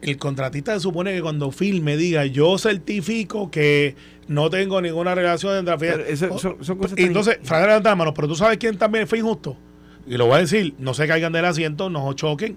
[0.00, 3.94] El contratista se supone que cuando filme diga yo certifico que
[4.26, 8.12] no tengo ninguna relación entre la eso- son- son cosas entonces, Fradera levanta la mano,
[8.14, 9.56] pero tú sabes quién también fue injusto.
[10.06, 12.56] Y lo voy a decir, no se caigan del asiento, no choquen.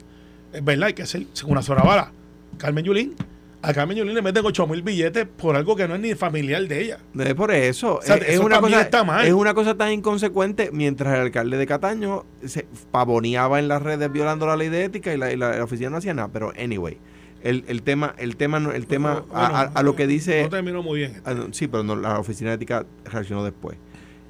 [0.53, 2.11] Es verdad, hay que hacer una sola bala.
[2.57, 3.15] Carmen Yulín.
[3.61, 6.67] A Carmen Yulín le meten 8 mil billetes por algo que no es ni familiar
[6.67, 6.99] de ella.
[7.19, 7.99] Es por eso.
[8.03, 9.25] sea, es, una cosa, está mal.
[9.25, 14.11] es una cosa tan inconsecuente mientras el alcalde de Cataño se pavoneaba en las redes
[14.11, 16.29] violando la ley de ética y la, y la- la oficina no hacía nada.
[16.31, 16.97] Pero, anyway,
[17.41, 20.43] el, el tema, el tema, no- el tema Bueno, a, a- a lo que dice.
[20.43, 21.21] No terminó muy bien.
[21.25, 23.77] ah, no, sí, pero no, la oficina de ética reaccionó después.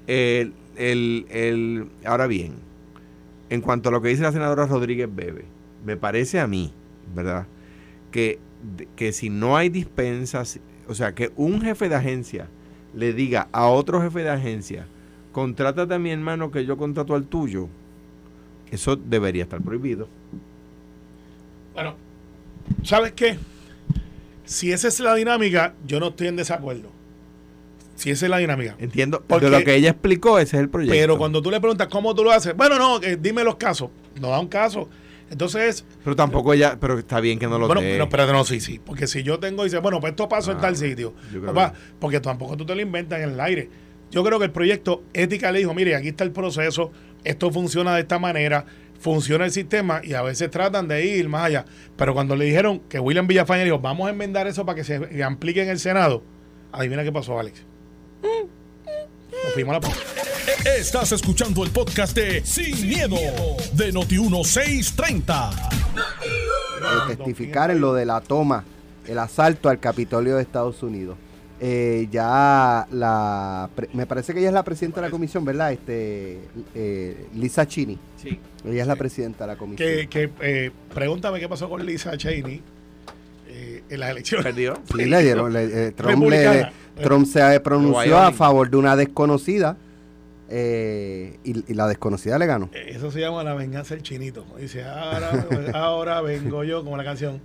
[0.08, 2.54] El, el, el- ahora bien,
[3.56, 5.46] en cuanto a lo que dice la senadora Rodríguez Bebe,
[5.84, 6.72] me parece a mí,
[7.16, 7.48] ¿verdad?
[8.12, 8.40] Que,
[8.96, 12.48] que si no hay dispensas, o sea, que un jefe de agencia
[12.94, 14.86] le diga a otro jefe de agencia,
[15.32, 17.68] contrátate a mi hermano que yo contrato al tuyo,
[18.72, 20.08] eso debería estar prohibido.
[21.74, 21.96] Bueno,
[22.84, 23.38] ¿sabes qué?
[24.46, 26.95] Si esa es la dinámica, yo no estoy en desacuerdo.
[27.96, 28.76] Si esa es la dinámica.
[28.78, 29.24] Entiendo.
[29.26, 30.96] Porque- de lo que ella explicó, ese es el proyecto.
[31.00, 33.90] Pero cuando tú le preguntas cómo tú lo haces, bueno, no, eh, dime los casos.
[34.20, 34.90] No da un caso.
[35.32, 37.98] Entonces, Pero tampoco ella, pero está bien que no lo bueno, dé.
[37.98, 38.80] no, espérate, no, sí, sí.
[38.86, 41.14] Porque si yo tengo y dice, bueno, pues esto pasó en Ah, tal sitio.
[41.46, 43.70] Papá, que- porque tampoco tú te lo inventas en el aire.
[44.12, 46.92] Yo creo que el proyecto Ética le dijo, mire, aquí está el proceso,
[47.24, 48.66] esto funciona de esta manera,
[49.00, 51.66] funciona el sistema y a veces tratan de ir más allá.
[51.98, 55.24] Pero cuando le dijeron que William Villafaña dijo, vamos a enmendar eso para que se
[55.24, 56.24] aplique en el Senado,
[56.72, 57.66] adivina qué pasó, Alex.
[58.26, 60.00] Nos fuimos a la pausa.
[60.78, 63.16] Estás escuchando el podcast de Sin, miedo,
[63.74, 65.52] de Noti1630.
[65.54, 68.64] eh, testificar en lo de la toma,
[69.08, 71.18] el asalto al Capitolio de Estados Unidos.
[71.60, 75.72] Eh, ya la, me parece que ella es la presidenta de la comisión, ¿verdad?
[75.72, 76.42] Este,
[76.74, 77.98] eh, Lisa Chini.
[78.22, 78.38] Sí.
[78.66, 79.90] Ella es la presidenta de la comisión.
[79.90, 82.62] Que, que, eh, pregúntame qué pasó con Lisa Cheney
[83.90, 84.46] en las elecciones.
[84.46, 84.74] Perdió.
[84.96, 86.72] Sí, le dieron, le- eh, Trump, le-.
[87.02, 89.78] Trump se pronunció a favor de una desconocida
[90.50, 92.70] eh, y, y la desconocida le ganó.
[92.74, 94.46] Eh, Eso se llama la venganza del chinito.
[94.60, 97.40] Dice, ahora, ahora vengo yo, como la canción.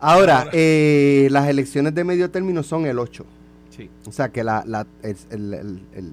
[0.00, 0.50] Ahora, Ahora.
[0.54, 3.24] eh, las elecciones de medio término son el 8.
[3.76, 3.88] Sí.
[4.06, 6.12] O sea que la, la- el, el- el- el,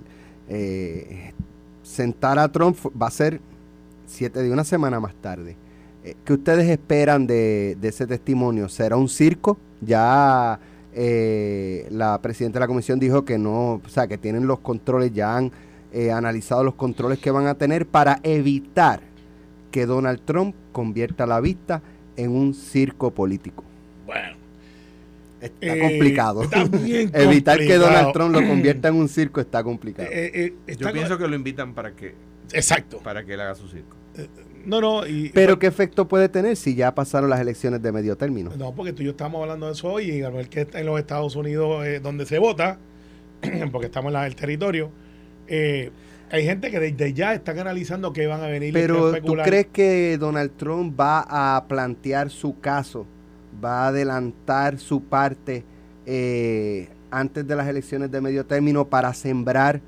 [0.49, 1.33] eh,
[1.83, 3.39] sentar a Trump va a ser
[4.05, 5.55] siete de una semana más tarde.
[6.07, 8.69] Eh, ¿Qué ustedes esperan de, de ese testimonio?
[8.69, 9.57] ¿Será un circo?
[9.81, 10.59] Ya
[10.93, 15.13] eh, la presidenta de la comisión dijo que no, o sea, que tienen los controles,
[15.13, 15.51] ya han
[15.91, 19.01] eh, analizado los controles que van a tener para evitar
[19.69, 21.81] que Donald Trump convierta la vista
[22.15, 23.63] en un circo político.
[24.05, 24.37] Bueno.
[25.41, 26.43] Está eh, complicado.
[26.43, 27.75] está bien Evitar que.
[27.75, 30.07] Donald Trump lo convierta en un circo está complicado.
[30.09, 32.15] Eh, eh, está Yo pienso que lo invitan para que,
[32.53, 32.99] Exacto.
[33.03, 33.97] para que él haga su circo.
[34.65, 35.07] No, no.
[35.07, 38.51] Y, Pero ¿qué efecto puede tener si ya pasaron las elecciones de medio término?
[38.57, 40.79] No, porque tú y yo estamos hablando de eso hoy y al ver que está
[40.79, 42.77] en los Estados Unidos eh, donde se vota,
[43.71, 44.91] porque estamos en la- el territorio,
[45.47, 45.91] eh,
[46.29, 50.17] hay gente que desde ya están analizando que van a venir Pero ¿tú crees que
[50.19, 51.25] Donald Trump va
[51.55, 53.05] a plantear su caso,
[53.63, 55.63] va a adelantar su parte
[56.05, 59.79] eh, antes de las elecciones de medio término para sembrar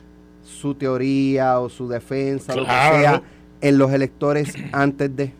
[0.43, 3.21] su teoría o su defensa, lo que sea,
[3.61, 5.31] en los electores antes de...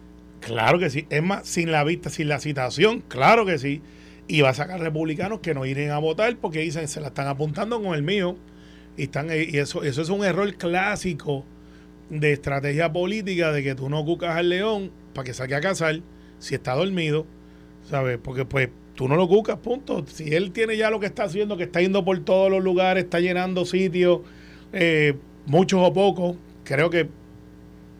[0.41, 1.05] Claro que sí.
[1.09, 3.81] Es más, sin la vista, sin la citación, claro que sí.
[4.27, 7.27] Y va a sacar republicanos que no iren a votar porque dicen se la están
[7.27, 8.37] apuntando con el mío.
[8.95, 11.45] Y, están, y eso, eso es un error clásico
[12.09, 16.01] de estrategia política de que tú no cucas al león para que saque a cazar
[16.39, 17.25] si está dormido,
[17.89, 18.17] ¿sabes?
[18.21, 20.05] Porque pues tú no lo cucas, punto.
[20.07, 23.03] Si él tiene ya lo que está haciendo, que está yendo por todos los lugares,
[23.03, 24.21] está llenando sitios,
[24.73, 27.07] eh, muchos o pocos, creo que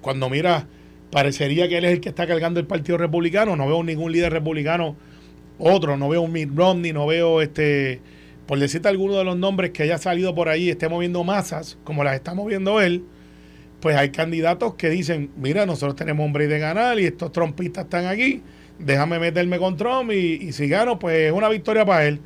[0.01, 0.67] cuando mira,
[1.11, 3.55] parecería que él es el que está cargando el Partido Republicano.
[3.55, 4.95] No veo ningún líder republicano,
[5.57, 8.01] otro, no veo un Mitt Romney, no veo este,
[8.47, 12.03] por decirte alguno de los nombres que haya salido por ahí, esté moviendo masas, como
[12.03, 13.03] las está moviendo él.
[13.81, 18.07] Pues hay candidatos que dicen, mira, nosotros tenemos break de ganar y estos trompistas están
[18.07, 18.41] aquí,
[18.77, 22.19] déjame meterme con Trump y, y si gano, pues es una victoria para él.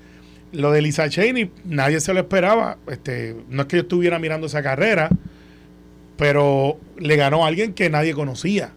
[0.52, 2.78] Lo de Lisa Cheney, nadie se lo esperaba.
[2.88, 5.10] Este, no es que yo estuviera mirando esa carrera,
[6.24, 8.72] pero le ganó a alguien que nadie conocía,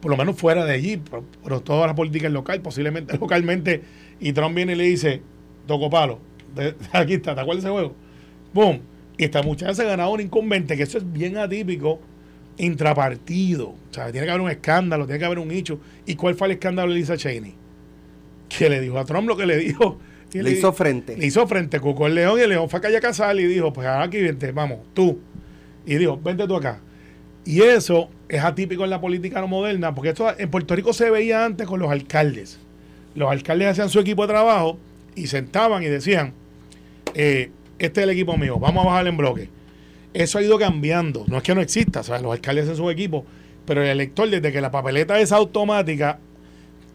[0.00, 3.82] por lo menos fuera de allí, pero, pero toda la política es local, posiblemente localmente,
[4.20, 5.20] y Trump viene y le dice,
[5.66, 6.20] toco palo,
[6.54, 7.96] de- aquí está, ¿te acuerdas ese juego?
[8.54, 8.82] ¡Boom!
[9.18, 11.98] Y esta muchacha se ganaba un incumbente, que eso es bien atípico,
[12.56, 15.80] intrapartido, o sea, tiene que haber un escándalo, tiene que haber un hecho.
[16.06, 17.54] ¿Y cuál fue el escándalo de Lisa Cheney?
[18.48, 19.98] Que le dijo a Trump lo que le dijo.
[20.32, 21.16] Le hizo frente.
[21.16, 23.46] le hizo frente, cucó el león y el león fue a calle a casar y
[23.46, 25.18] dijo, pues ahora aquí vente, vamos, tú.
[25.86, 26.80] Y dijo, vente tú acá.
[27.44, 31.10] Y eso es atípico en la política no moderna, porque esto en Puerto Rico se
[31.10, 32.58] veía antes con los alcaldes.
[33.14, 34.78] Los alcaldes hacían su equipo de trabajo
[35.16, 36.32] y sentaban y decían,
[37.14, 39.48] eh, este es el equipo mío, vamos a bajar en bloque.
[40.12, 42.22] Eso ha ido cambiando, no es que no exista, ¿sabes?
[42.22, 43.24] los alcaldes hacen su equipo,
[43.64, 46.18] pero el elector desde que la papeleta es automática,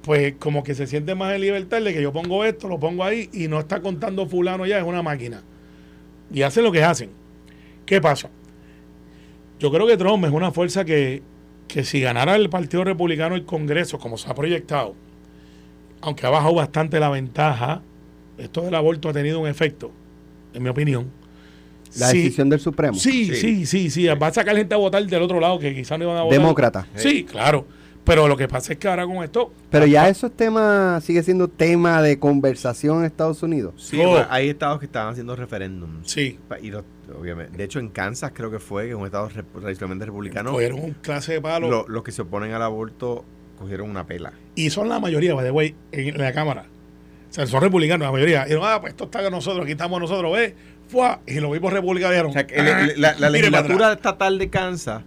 [0.04, 3.04] pues como que se siente más en libertad de que yo pongo esto, lo pongo
[3.04, 5.42] ahí y no está contando fulano ya, es una máquina.
[6.32, 7.10] Y hacen lo que hacen.
[7.86, 8.30] ¿Qué pasa?
[9.60, 11.22] Yo creo que Trump es una fuerza que,
[11.68, 14.96] que si ganara el Partido Republicano el Congreso, como se ha proyectado,
[16.02, 17.82] aunque ha bajado bastante la ventaja,
[18.38, 19.92] esto del aborto ha tenido un efecto,
[20.54, 21.10] en mi opinión.
[21.98, 22.98] La Sí, decisión del Supremo.
[22.98, 23.36] Sí, Sí.
[23.36, 26.04] sí, sí, sí, Va a sacar gente a votar del otro lado que quizás no
[26.06, 26.38] iban a votar.
[26.40, 26.88] Demócrata.
[26.96, 27.66] Sí, claro.
[28.06, 29.52] Pero lo que pasa es que ahora con esto.
[29.72, 33.74] Pero ya eso es tema, sigue siendo tema de conversación en Estados Unidos.
[33.78, 34.12] Sí, Oh.
[34.14, 36.10] pues, hay estados que estaban haciendo referéndums.
[36.12, 36.40] Sí.
[36.62, 36.84] Y los-
[37.20, 37.58] obviamente.
[37.58, 40.52] De hecho, en Kansas creo que fue, que es un estado re- tradicionalmente republicano.
[40.52, 41.70] Cogieron un clase de palo.
[41.70, 43.26] lo- los que se oponen al aborto
[43.60, 44.34] cogieron una pela.
[44.56, 46.66] Y son la mayoría, by the way, en la Cámara.
[47.30, 48.42] O sea, son republicanos, la mayoría.
[48.44, 50.56] Y dijeron, ah, pues esto está con nosotros, aquí estamos nosotros, ve,
[50.88, 52.62] fue Y los mismos republicanos O sea, que
[52.98, 55.02] la, legislatura estatal de Kansas,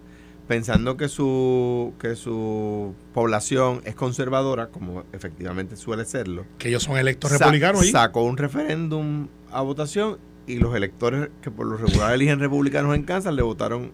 [0.49, 6.97] pensando que su, que su población es conservadora, como efectivamente suele serlo, que ellos son
[6.97, 7.91] electos sa- republicanos ahí.
[7.91, 13.03] sacó un referéndum a votación y los electores que por lo regular eligen republicanos en
[13.03, 13.91] Kansas le votaron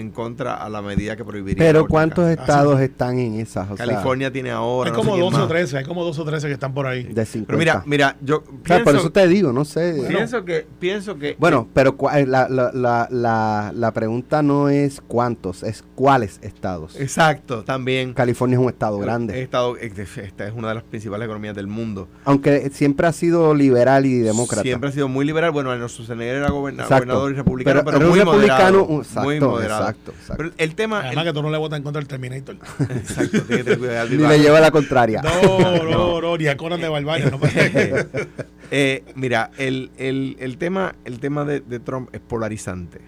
[0.00, 1.64] en contra a la medida que prohibiría.
[1.64, 2.40] Pero ¿cuántos Kansas.
[2.40, 3.70] estados están en esas?
[3.70, 4.90] O sea, California tiene ahora.
[4.90, 5.48] hay no sé como quién 12 o.
[5.48, 7.04] 13, hay como 12 o 13 que están por ahí.
[7.04, 7.46] de 50.
[7.46, 9.92] Pero mira, mira, yo O sea, por eso te digo, no sé.
[9.92, 10.08] Bueno.
[10.16, 15.00] pienso que pienso que Bueno, pero cua- la, la, la, la, la pregunta no es
[15.06, 16.98] cuántos, es cuáles estados.
[16.98, 19.40] exacto, también California es un estado grande.
[19.42, 22.08] estado- esta es una de las principales economías del mundo.
[22.24, 24.62] Aunque siempre ha sido liberal y demócrata.
[24.62, 25.50] Siempre ha sido muy liberal.
[25.50, 27.04] Bueno, Arnold Schwarzenegger era goberna- Exacto.
[27.06, 28.58] gobernador y republicano, pero, era un muy republicano.
[28.78, 28.84] moderado.
[28.86, 29.80] un- exacto, muy moderado.
[29.90, 30.36] Exacto, exacto.
[30.42, 31.00] Pero el tema...
[31.00, 32.56] Además el- que tú no le votas en contra del Terminator.
[32.90, 33.76] exacto, tiene que.
[34.10, 35.22] Ni le lleva la contraria.
[35.42, 37.30] No, no, no, ni a Conan de Barbaria.
[37.30, 37.60] No pasa
[38.72, 43.00] Eh, mira, el, el, el tema, el tema de, de Trump es polarizante,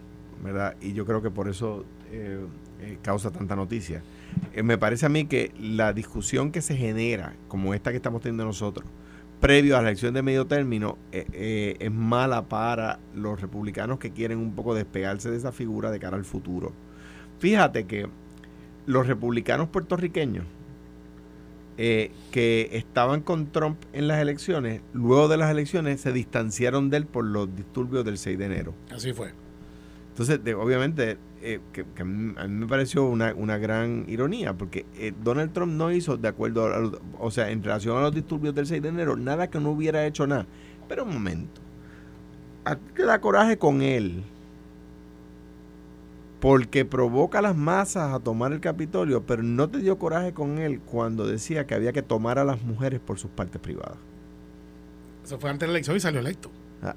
[0.43, 0.75] ¿verdad?
[0.81, 2.41] Y yo creo que por eso eh,
[2.81, 4.03] eh, causa tanta noticia.
[4.55, 8.23] Eh, me parece a mí que la discusión que se genera, como esta que estamos
[8.23, 8.87] teniendo nosotros,
[9.43, 14.13] previo a la elección de medio término, eh, eh, es mala para los republicanos que
[14.13, 16.73] quieren un poco despegarse de esa figura de cara al futuro.
[17.41, 18.07] Fíjate que
[18.87, 20.45] los republicanos puertorriqueños,
[21.77, 26.99] eh, que estaban con Trump en las elecciones, luego de las elecciones se distanciaron de
[26.99, 28.75] él por los disturbios del 6 de enero.
[28.95, 29.33] Así fue.
[30.11, 35.13] Entonces, de- obviamente, eh, que, a, mí, me pareció una, una gran ironía, porque eh,
[35.23, 38.67] Donald Trump no hizo, de acuerdo, a, o sea, en relación a los disturbios del
[38.67, 40.47] 6 de enero, nada que no hubiera hecho nada.
[40.89, 41.61] Pero un momento,
[42.65, 44.23] a ti te da coraje con él,
[46.39, 50.59] porque provoca a las masas a tomar el Capitolio, pero no te dio coraje con
[50.59, 53.99] él cuando decía que había que tomar a las mujeres por sus partes privadas.
[55.25, 56.51] Eso fue antes de la elección y salió electo.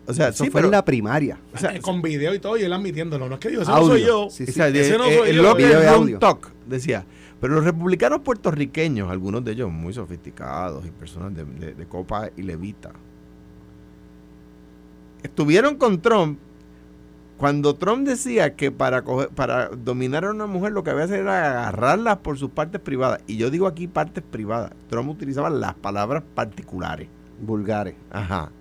[0.07, 1.37] O sea, Eso sí, fue pero- en la primaria.
[1.53, 3.27] o sea, Eh, con video y todo, y él admitiéndolo.
[3.29, 3.89] No es que digo, ese no Audio.
[3.91, 4.27] soy yo.
[4.31, 6.19] Sí, de- Ese no eh, soy el yo, Room audio.
[6.19, 7.05] Talk decía,
[7.39, 12.29] pero los republicanos puertorriqueños, algunos de ellos muy sofisticados y personas de, de- de copa
[12.35, 12.93] y levita,
[15.23, 16.39] estuvieron con Trump
[17.37, 21.13] cuando Trump decía que para, coger- para dominar a una mujer lo que había que
[21.13, 23.21] hacer era agarrarlas por sus partes privadas.
[23.27, 24.71] Y yo digo aquí partes privadas.
[24.89, 27.09] Trump utilizaba las palabras particulares.
[27.41, 27.95] Vulgares.
[28.09, 28.51] Ajá.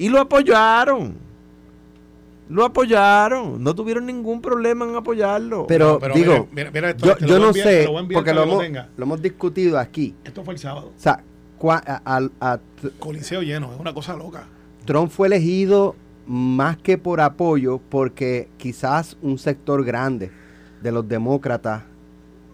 [0.00, 1.14] Y lo apoyaron.
[2.48, 3.62] Lo apoyaron.
[3.62, 5.66] No tuvieron ningún problema en apoyarlo.
[5.68, 8.46] Pero, Pero digo, mira, mira, mira esto, yo, yo no enviar- sé, lo porque lo
[8.46, 10.14] lo hemos, lo hemos discutido aquí.
[10.24, 10.88] Esto fue el sábado.
[10.96, 11.22] O sea,
[11.60, 12.58] cua- a- al- a-
[12.98, 14.44] Coliseo lleno, es una cosa loca.
[14.84, 15.94] Trump fue elegido
[16.26, 20.30] más que por apoyo, porque quizás un sector grande
[20.82, 21.82] de los demócratas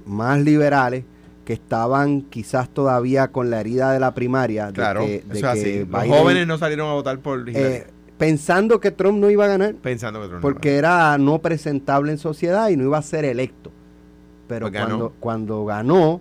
[0.04, 1.04] más liberales
[1.46, 5.32] que estaban quizás todavía con la herida de la primaria, de claro, que- de eso
[5.34, 5.86] es que así.
[5.90, 7.86] Los jóvenes no salieron a votar por Hillary, eh,
[8.18, 12.10] pensando que Trump no iba a ganar, pensando que Trump no porque era no presentable
[12.12, 13.70] en sociedad y no iba a ser electo.
[14.48, 15.12] Pero Pues ganó.
[15.20, 16.20] cuando, ganó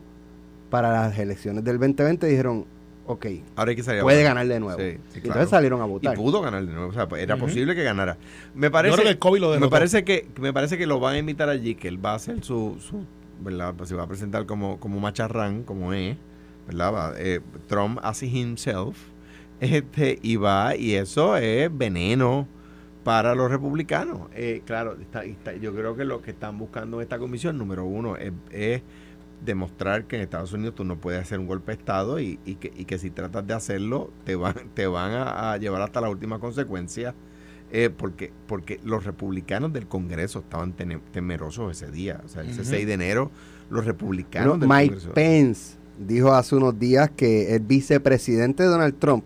[0.69, 2.65] para las elecciones del 2020 dijeron,
[3.07, 3.25] ok.
[3.55, 4.79] Ahora hay que salir a puede ganar de nuevo.
[4.79, 5.25] Sí, sí, Y claro.
[5.41, 6.15] Entonces salieron a Y votar.
[6.15, 6.89] pudo ganar de nuevo.
[6.89, 8.17] O sea, era posible que ganara.
[8.53, 10.99] Me Yo parece, creo que el COVID lo me parece que me parece que lo
[10.99, 13.03] van a invitar allí, que él va a hacer su, su
[13.43, 16.17] Pues se va a presentar como, como macharrán, como es,
[16.67, 17.15] ¿verdad?
[17.17, 18.97] Eh, Trump así himself,
[19.59, 22.47] este, y va, y eso es veneno
[23.03, 24.21] para los republicanos.
[24.33, 28.15] Eh, claro, está- yo creo que lo que están buscando en esta comisión, número uno,
[28.17, 28.81] es,
[29.43, 32.97] demostrar que en Estados Unidos tú no puedes hacer un golpe de Estado y, que,
[32.97, 37.13] si tratas de hacerlo te van, te van a, llevar hasta la última consecuencia.
[37.77, 40.73] Eh, porque, porque los republicanos del Congreso estaban
[41.11, 42.21] temerosos ese día.
[42.23, 42.69] O sea, ese Ujú.
[42.69, 43.31] 6 de enero,
[43.69, 45.13] los republicanos Bueno, del Mike Congreso.
[45.13, 49.25] Pence dijo hace unos días que el vicepresidente de Donald Trump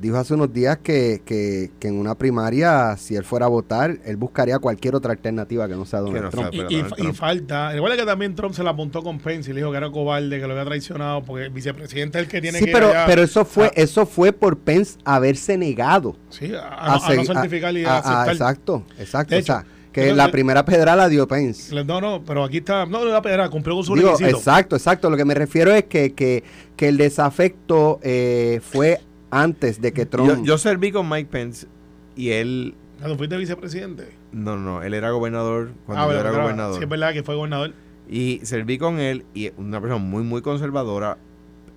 [0.00, 3.98] dijo hace unos días que, que, que en una primaria, si él fuera a votar,
[4.04, 6.50] él buscaría cualquier otra alternativa que no sea Donald no Trump.
[6.52, 7.14] sea- Y, y- Donald y Trump.
[7.16, 9.90] falta, recuerda que también Trump se la apuntó con Pence y le dijo que era
[9.90, 12.90] cobarde, que lo había traicionado, porque el vicepresidente es el que tiene Sí, que pero,
[12.90, 16.98] ir allá pero eso fue a- eso fue por Pence haberse negado sí, a, a
[16.98, 18.32] no- a no certificar y a, a- a- aceptar.
[18.32, 19.34] exacto, exacto.
[19.34, 21.74] De o sea, que la primera pedra la dio Pence.
[21.84, 24.36] No, no, pero aquí está, no, la pedra cumplió con su Digo, requisito.
[24.36, 25.08] exacto, exacto.
[25.08, 26.44] Lo que me refiero es que, que,
[26.76, 29.00] que el desafecto eh, fue
[29.30, 30.28] antes de que Trump...
[30.28, 31.66] Yo, yo serví con Mike Pence
[32.14, 34.08] y él, Cuando fuiste vicepresidente.
[34.32, 36.76] no, no, él era gobernador cuando Ah, yo era gobernador.
[36.76, 37.72] Sí, es verdad que fue gobernador.
[38.08, 41.18] Y serví con él y una persona muy, muy conservadora,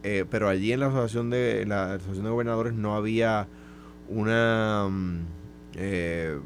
[0.04, 3.48] eh, pero allí en la asociación de la asociación de gobernadores no había
[4.08, 5.18] una mm,
[5.76, 6.40] eh,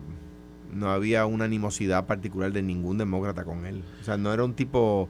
[0.74, 3.84] no había una animosidad particular de ningún demócrata con él.
[4.02, 5.08] O sea, no era un tipo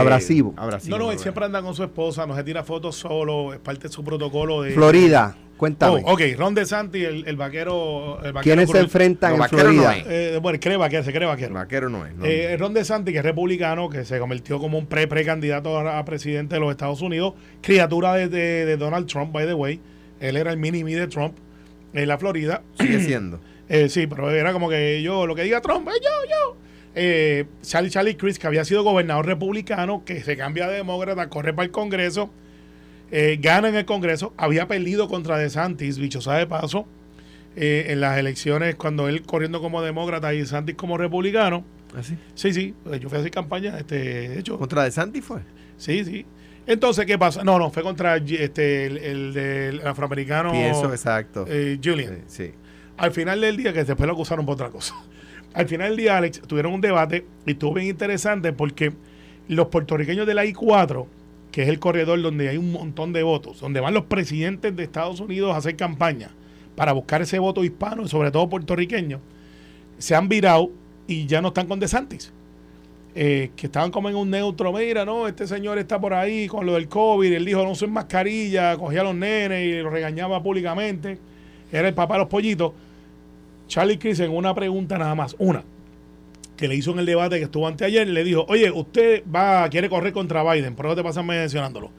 [0.00, 0.54] Abrasivo.
[0.56, 3.58] abrasivo, no, no, él siempre anda con su esposa, no se tira fotos solo, es
[3.60, 4.72] parte de su protocolo de...
[4.72, 6.02] Florida, Cuéntame.
[6.04, 8.18] Oh, ok, Ron DeSantis, el, el vaquero.
[8.22, 9.96] El vaquero ¿Quiénes se enfrentan No, en no Florida?
[10.06, 11.54] Eh, bueno, cree vaquero, se cree vaquero.
[11.54, 12.14] Vaquero no es.
[12.14, 12.26] no.
[12.26, 16.56] Eh, Ron DeSantis, que es republicano, que se convirtió como un pre-precandidato a, a presidente
[16.56, 17.32] de los Estados Unidos,
[17.62, 19.80] criatura de, de- de Donald Trump, by the way.
[20.20, 21.38] Él era el mini-me de Trump
[21.94, 22.60] en la Florida.
[22.78, 23.40] Sigue siendo.
[23.68, 26.56] Eh, sí, pero era como que yo, lo que diga Trump, eh, yo, yo.
[26.98, 31.52] Eh, Charlie Charlie Chris, que había sido gobernador republicano, que se cambia de demócrata, corre
[31.52, 32.30] para el Congreso,
[33.10, 36.86] eh, gana en el Congreso, había perdido contra DeSantis, bicho sabe de paso,
[37.54, 41.64] eh, en las elecciones cuando él corriendo como demócrata y DeSantis como republicano.
[41.94, 42.16] ¿Así?
[42.34, 45.40] Sí, sí, pues yo fui a hacer campaña, este, de hecho, ¿Contra De Santi fue?
[45.76, 46.24] sí, sí.
[46.66, 47.44] Entonces, ¿qué pasa?
[47.44, 51.44] No, no, fue contra este, el, el del afroamericano Pienso, exacto.
[51.48, 52.22] eh, Julian.
[52.26, 52.52] Sí, sí.
[52.96, 54.94] Al final del día, que después lo acusaron por otra cosa.
[55.56, 58.92] Al final del día, Alex, tuvieron un debate y estuvo bien interesante porque
[59.48, 61.06] los puertorriqueños de la I-4,
[61.50, 64.82] que es el corredor donde hay un montón de votos, donde van los presidentes de
[64.82, 66.28] Estados Unidos a hacer campaña
[66.74, 69.18] para buscar ese voto hispano y sobre todo puertorriqueño,
[69.96, 70.72] se han virado
[71.06, 72.34] y ya no están con DeSantis.
[73.14, 76.66] Eh, que estaban como en un neutro, mira, no, este señor está por ahí con
[76.66, 80.42] lo del COVID, él dijo no usen mascarilla, cogía a los nenes y los regañaba
[80.42, 81.18] públicamente,
[81.72, 82.72] era el papá de los pollitos.
[83.68, 85.64] Charlie Chris en una pregunta nada más, una,
[86.56, 89.88] que le hizo en el debate que estuvo anteayer, le dijo, oye, usted va, quiere
[89.88, 91.90] correr contra Biden, por eso te pasan mencionándolo.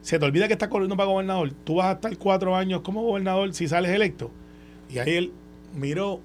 [0.00, 3.02] Se te olvida que estás corriendo para gobernador, tú vas a estar cuatro años como
[3.02, 4.30] gobernador si sales electo.
[4.88, 5.32] Y ahí él
[5.74, 6.20] miró,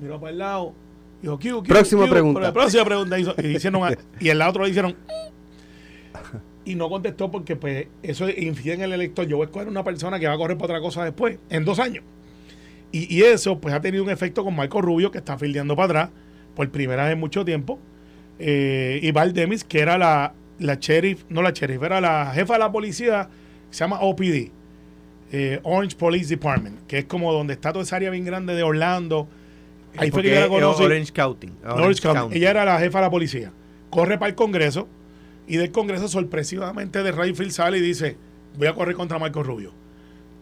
[0.00, 0.74] miró para el lado,
[1.22, 2.10] dijo, "Q, Q, Próxima Q".
[2.10, 2.40] pregunta.
[2.40, 4.96] La próxima pregunta hizo- y, hicieron, y el otro le hicieron,
[6.64, 9.24] y no contestó porque pues eso incide en el elector.
[9.26, 11.64] Yo voy a escoger una persona que va a correr para otra cosa después, en
[11.64, 12.02] dos años.
[12.92, 15.86] Y, y eso pues ha tenido un efecto con Marco Rubio, que está fildeando para
[15.86, 16.10] atrás
[16.54, 17.78] por primera vez en mucho tiempo.
[18.38, 22.54] Eh, y Val Demis, que era la, la sheriff, no la sheriff, era la jefa
[22.54, 23.28] de la policía,
[23.70, 24.50] se llama OPD,
[25.32, 28.62] eh, Orange Police Department, que es como donde está toda esa área bien grande de
[28.62, 29.28] Orlando.
[29.96, 30.82] Ahí fue que la es conocí.
[30.82, 31.52] Orange County.
[31.64, 32.36] Orange County.
[32.36, 33.52] Ella era la jefa de la policía.
[33.90, 34.88] Corre para el Congreso
[35.46, 38.16] y del Congreso sorpresivamente de Rayfield sale y dice,
[38.58, 39.72] voy a correr contra Marco Rubio,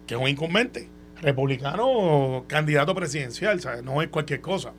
[0.07, 0.89] que es un incumbente,
[1.23, 3.83] republicano, candidato presidencial, ¿sabes?
[3.83, 4.73] no es cualquier cosa.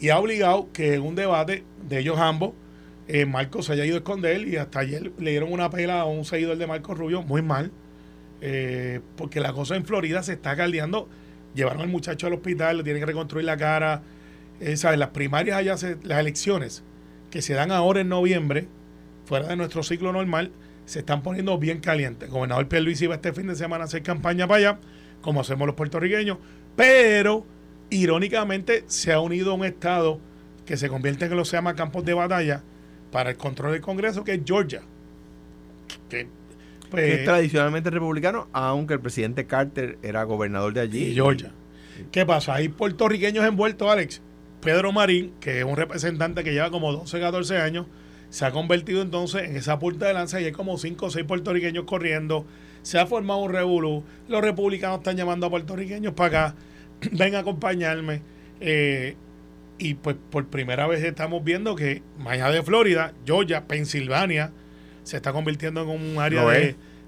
[0.00, 2.52] Y ha obligado que en un debate de ellos ambos,
[3.08, 6.04] eh, Marco se haya ido a esconder y hasta ayer le dieron una pela a
[6.04, 7.70] un seguidor de Marco Rubio, muy mal,
[8.40, 11.08] eh, porque la cosa en Florida se está caldeando.
[11.54, 14.02] Llevaron al muchacho al hospital, le tienen que reconstruir la cara.
[14.60, 14.98] Eh, ¿sabes?
[14.98, 16.84] Las primarias allá, las elecciones
[17.30, 18.68] que se dan ahora en noviembre,
[19.24, 20.52] fuera de nuestro ciclo normal,
[20.84, 22.28] se están poniendo bien calientes.
[22.28, 24.78] El gobernador Pierluisi va este fin de semana a hacer campaña para allá,
[25.22, 26.38] como hacemos los puertorriqueños,
[26.76, 27.46] pero
[27.90, 30.20] irónicamente se ha unido un estado
[30.66, 32.62] que se convierte en lo que se llama campos de batalla
[33.10, 34.82] para el control del Congreso, que es Georgia.
[36.08, 36.26] Que,
[36.90, 41.04] pues, Que es tradicionalmente republicano, aunque el presidente Carter era gobernador de allí.
[41.06, 41.52] y Georgia.
[42.10, 42.54] ¿Qué pasa?
[42.54, 44.20] Hay puertorriqueños envueltos, Alex.
[44.60, 47.86] Pedro Marín, que es un representante que lleva como 12, 14 años,
[48.30, 51.26] se ha convertido entonces en esa puerta de lanza y hay como 5 o 6
[51.26, 52.46] puertorriqueños corriendo.
[52.82, 54.04] Se ha formado un revolú.
[54.28, 56.54] Los republicanos están llamando a puertorriqueños para acá.
[57.12, 58.22] Ven a acompañarme.
[58.60, 59.16] Eh,
[59.78, 64.52] y pues por primera vez estamos viendo que más allá de Florida, Georgia, Pensilvania,
[65.02, 66.44] se está convirtiendo en un área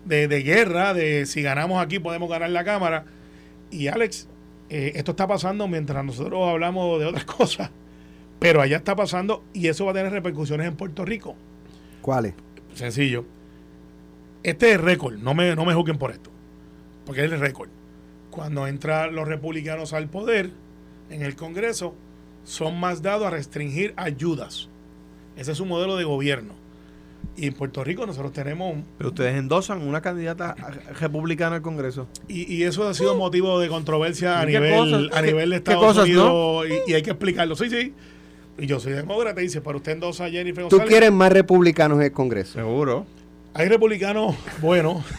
[0.04, 3.04] de- de guerra, de si ganamos aquí podemos ganar la Cámara.
[3.70, 4.28] Y Alex,
[4.70, 7.70] eh, esto está pasando mientras nosotros hablamos de otras cosas,
[8.40, 11.36] pero allá está pasando y eso va a tener repercusiones en Puerto Rico.
[12.02, 12.34] ¿Cuáles?
[12.74, 13.24] Sencillo.
[14.44, 16.30] Este es el récord, no me, no me juzguen por esto,
[17.06, 17.68] porque es el récord.
[18.30, 20.50] Cuando entran los republicanos al poder
[21.10, 21.94] en el Congreso,
[22.44, 24.68] son más dados a restringir ayudas.
[25.36, 26.52] Ese es su modelo de gobierno.
[27.36, 30.54] Y en Puerto Rico nosotros tenemos un- Pero ustedes endosan una candidata
[31.00, 32.06] republicana al Congreso.
[32.28, 35.02] Y, y eso ha sido motivo de controversia a ¿Y qué nivel, cosas?
[35.18, 37.56] a ¿Qué- nivel de Estados cosas, Unidos y, y hay que explicarlo.
[37.56, 37.94] Sí, sí.
[38.58, 40.88] Y yo soy demócrata y dice, para usted endosa a Jennifer ¿Tú González.
[40.88, 42.52] quieres más republicanos en el Congreso?
[42.52, 43.06] Seguro.
[43.54, 45.04] Hay republicanos buenos.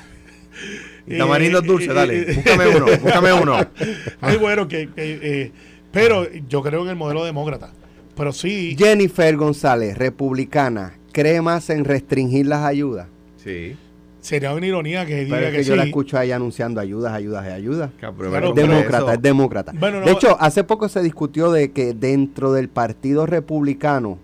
[1.07, 2.33] Y tamarindo dulce, dale.
[2.33, 3.57] Búscame uno, búscame uno.
[4.21, 4.89] Hay buenos que...
[4.89, 5.51] que, eh,
[5.91, 7.73] pero yo creo en el modelo demócrata.
[8.17, 8.75] Pero sí...
[8.75, 13.07] Jennifer González, republicana, cree más en restringir las ayudas.
[13.43, 13.75] Sí.
[14.19, 15.77] Sería una ironía que diga Pero es que, que yo sí.
[15.77, 17.91] la escucho a ella anunciando ayudas, ayudas y ayudas.
[17.99, 19.73] Claro, pero demócrata, eso- es demócrata.
[19.77, 24.17] Bueno, no- de hecho, hace poco se discutió de que dentro del Partido Republicano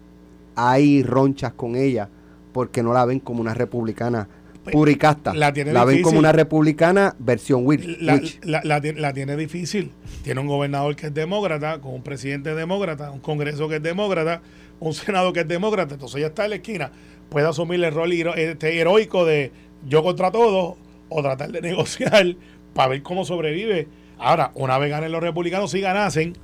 [0.56, 2.10] hay ronchas con ella
[2.52, 4.28] porque no la ven como una republicana
[4.64, 5.34] Pues, puricasta.
[5.34, 6.04] la tiene ven difícil.
[6.04, 8.00] como una republicana versión witch.
[8.02, 9.92] la, la- la ti- la tiene difícil.
[10.24, 14.42] Tiene un gobernador que es demócrata, con un presidente demócrata, un congreso que es demócrata,
[14.80, 15.96] un senado que es demócrata.
[15.96, 16.92] Entonces ella está en la esquina.
[17.30, 19.52] Puede asumir el rol hero- este, heroico de
[19.88, 20.76] yo contra todos
[21.10, 22.36] o tratar de negociar
[22.74, 23.88] para ver cómo sobrevive.
[24.20, 26.38] Ahora, una vez ganen los republicanos, si ganasen,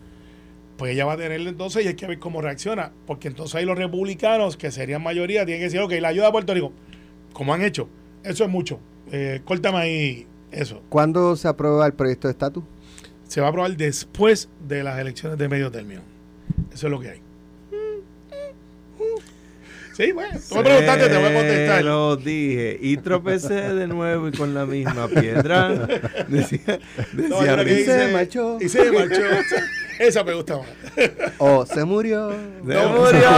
[0.77, 2.91] pues ella va a tener entonces y hay que ver cómo reacciona.
[3.05, 6.31] Porque entonces ahí los republicanos, que serían mayoría, tienen que decir, ok, la ayuda a
[6.31, 6.71] Puerto Rico,
[7.33, 7.89] como han hecho,
[8.23, 8.79] eso es mucho.
[9.11, 10.81] Eh, córtame ahí eso.
[10.89, 12.63] ¿Cuándo se aprueba el proyecto de estatus?
[13.27, 16.01] Se va a aprobar después de las elecciones de medio término.
[16.73, 17.21] Eso es lo que hay.
[19.97, 21.83] Sí, bueno, tú me preguntaste, te voy a contestar.
[21.83, 22.77] Lo dije.
[22.79, 25.69] Y tropecé de nuevo y con la misma piedra.
[26.27, 26.79] Decía,
[27.13, 28.57] No, decía que y se marchó.
[28.61, 29.21] Y se marchó.
[29.99, 30.67] Esa me gusta más.
[31.39, 32.29] O se murió.
[32.31, 32.89] ¡Se No.
[32.89, 33.29] murió!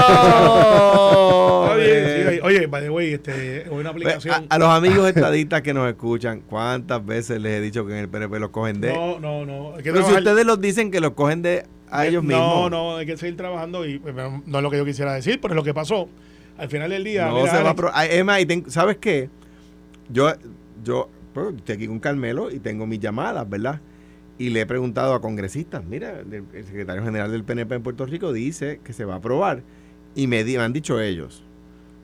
[1.64, 4.46] Está bien, sí, oye, oye, by the way, este, es una Pues, aplicación.
[4.50, 8.00] a, a los amigos estadistas que nos escuchan, ¿cuántas veces les he dicho que en
[8.00, 8.94] el PNP los cogen de...
[8.94, 9.74] no, no, no.
[9.84, 12.72] Pero si ustedes los dicen que los cogen de a ellos no, mismos.
[12.72, 15.54] No, hay que seguir trabajando y pues, no es lo que yo quisiera decir, pero
[15.54, 16.08] es lo que pasó.
[16.58, 19.30] Al final del día, No mira, se va a Emma, y ten- ¿sabes qué?
[20.10, 20.32] Yo,
[20.84, 23.80] yo pues, estoy aquí con Carmelo y tengo mis llamadas, ¿verdad?
[24.40, 28.34] Y le he preguntado a congresistas, mira, el, secretario general del PNP en Puerto Rico
[28.34, 29.62] dice que se va a aprobar.
[30.16, 31.44] Y me, di- me han dicho ellos,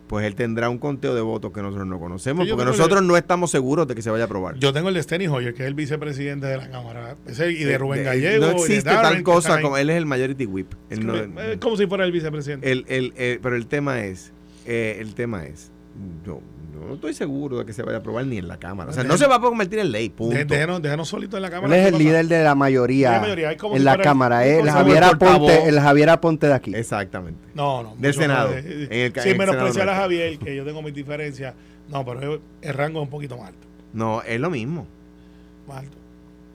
[0.08, 3.18] pues él tendrá un conteo de votos que nosotros no conocemos, Sí, porque nosotros no
[3.18, 4.56] estamos seguros de que se vaya a aprobar.
[4.60, 7.16] yo tengo el de Steny Hoyer, que es el vicepresidente de la Cámara.
[7.26, 8.42] Ese, y de Eh, Rubén Gallego.
[8.46, 10.74] No y de existe tal cosa como él es el majority whip.
[11.02, 12.70] No- Es como si fuera el vicepresidente.
[12.72, 14.32] El, el, el- pero el tema es,
[14.68, 15.72] eh, el tema es,
[16.26, 16.42] yo,
[16.76, 18.90] no estoy seguro de que se vaya a aprobar ni en la Cámara.
[18.92, 20.36] O sea, no se va a convertir en ley, punto.
[20.36, 21.78] De- déjenos, déjenos solitos en la Él Cámara.
[21.78, 23.94] es ¿qué el líder de la mayoría, De la mayoría, es como en si la
[23.94, 24.46] el- Cámara.
[24.46, 26.76] es Es el Javier Aponte, el Javier Aponte de aquí.
[26.76, 27.40] Exactamente.
[27.54, 27.96] No, no.
[27.98, 29.96] Del Senado, más de- en el ca- sin en el menospreciar a.
[29.96, 31.54] Javier, que yo tengo mis diferencias.
[31.90, 33.68] No, pero el, el rango es un poquito más alto.
[33.94, 34.88] No, es lo mismo.
[35.68, 35.98] Más alto.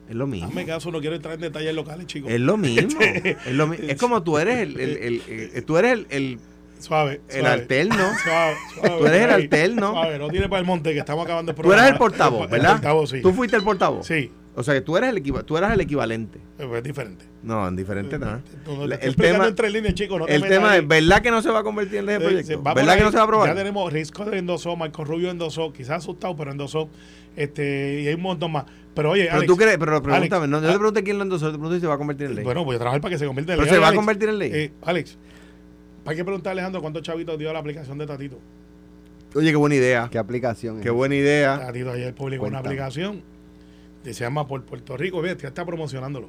[0.09, 0.49] Es lo mismo.
[0.49, 2.31] Hazme caso, no quiero entrar en detalles locales, chicos.
[2.33, 3.01] Es lo mismo.
[3.01, 5.23] es, lo mi- es como tú eres el, el- el-
[5.55, 6.39] el- tú eres el,
[6.81, 7.21] el- Suave.
[7.29, 7.95] el alterno.
[8.25, 8.99] Suave, suave.
[8.99, 9.91] Tú eres el alterno.
[9.93, 11.83] Suave, no tire para el monte, que estamos acabando el Tú programa.
[11.85, 12.73] eres el portavoz, El ¿verdad?
[12.73, 13.21] portavoz, sí.
[13.23, 14.07] Tú fuiste el portavoz.
[14.07, 16.39] Sí, O sea, que tú eres el, equiva- tú eras el equivalente.
[16.59, 17.25] pero es diferente.
[17.43, 18.43] No, en diferente nada.
[18.67, 20.21] No, estoy el tema, entre líneas, chicos.
[20.29, 22.55] El tema es, ¿verdad que no se va a convertir en ley de Sí, sí,
[22.57, 22.75] proyecto?
[22.75, 23.49] ¿Verdad que no se va a aprobar?
[23.49, 26.91] Ya tenemos Risco de endosó, Marco Rubio endosó, quizás asustado, pero endosó.
[27.37, 28.65] Este, y hay un montón más.
[28.95, 31.23] Pero oye, Pero Alex, tú crees, pero pregúntame, Alex, no, yo te pregunté quién lo
[31.23, 32.45] endosó, te pregunté si se va a convertir en ley.
[32.45, 33.75] Bueno, voy a trabajar para que se convierta en pero ley.
[33.75, 34.51] se va a convertir en ley.
[34.53, 35.17] eh, Alex,
[36.07, 38.39] hay que preguntarle a Alejandro cuántos chavitos dio la aplicación de Tatito.
[39.35, 40.09] Oye, qué buena idea.
[40.11, 41.59] ¿Qué aplicación es Qué buena idea.
[41.67, 43.23] Tatito ayer publicó una aplicación
[44.03, 45.25] que se llama Por Puerto Rico.
[45.25, 46.29] Ya está promocionándolo.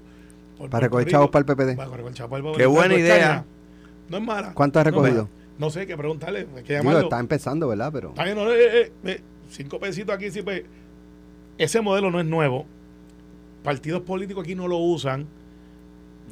[0.58, 1.76] Por Para recoger chavos para el PPD.
[1.78, 2.70] Para recoger chavos para el Qué PPD.
[2.74, 3.18] buena No es idea.
[3.20, 3.46] caña.
[4.10, 4.54] No es mala.
[4.54, 5.30] ¿Cuánto has recogido?
[5.58, 6.48] No, sé, hay que preguntarle.
[6.56, 7.00] Hay que Digo, llamarlo.
[7.02, 7.92] está empezando, ¿verdad?
[7.94, 10.64] Pero Está bien, no, eh, eh, eh, cinco pesitos aquí, sí, pues.
[11.58, 12.66] Ese modelo no es nuevo.
[13.64, 15.28] Partidos políticos aquí no lo usan.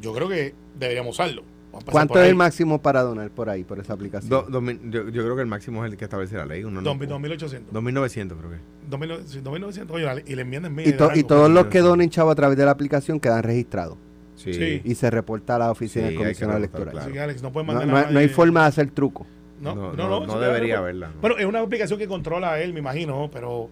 [0.02, 1.44] Yo creo que deberíamos usarlo.
[1.92, 2.30] ¿Cuánto es ahí.
[2.30, 4.30] el máximo para donar por ahí, por esa aplicación?
[4.30, 4.50] Do-
[4.90, 6.64] yo, yo creo que el máximo es el que establece la ley.
[6.64, 7.64] Uno no- Dos mil- 2.800.
[7.72, 8.58] 2900 creo que.
[8.90, 9.26] 2.900.
[9.28, 9.92] sí, 2.900.
[9.92, 10.88] Oye, la- y le enmiendan mil.
[10.88, 11.28] y, to- y rango.
[11.28, 13.98] todos los que donen chavo a través de la aplicación quedan registrados
[14.36, 14.54] Sí.
[14.54, 14.82] Sí.
[14.86, 17.12] y se reporta a la oficina Sí, del comisionado electoral.
[17.12, 19.28] Que, Alex, no No, mandar no no hay eh, forma de hacer truco.
[19.62, 20.82] No, No, no, no, no, no sí, debería claro.
[20.84, 21.14] haberla, no.
[21.20, 23.70] Bueno, es una aplicación que controla a él, me imagino, pero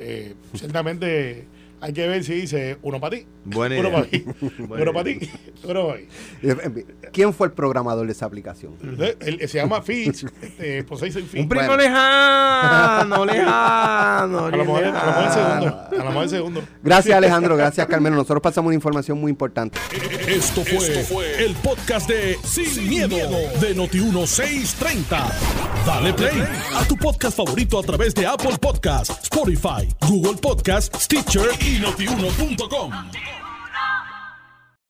[0.00, 1.46] eh, ciertamente
[1.80, 5.30] hay que ver si dice uno para ti, Buena uno para ti, uno para ti,
[5.64, 6.08] uno para ti.
[6.42, 8.72] Eh, ¿Quién fue el programador de esa aplicación?
[9.46, 11.42] Se llama Fitch, este, pues ahí se Fitch.
[11.42, 11.76] Un primo Bueno.
[11.82, 14.46] lejano, lejano.
[14.46, 16.62] A lo mejor, a lo mejor el segundo, a lo mejor el segundo.
[16.82, 18.16] Gracias Alejandro, gracias Carmelo.
[18.16, 19.78] Nosotros pasamos una información muy importante.
[20.26, 23.16] Esto fue, el podcast de Sin, miedo,
[23.60, 25.32] de Noti1630.
[25.86, 26.42] Dale play
[26.74, 33.37] a tu podcast favorito a través de Apple Podcasts, Spotify, Google Podcasts, Stitcher y.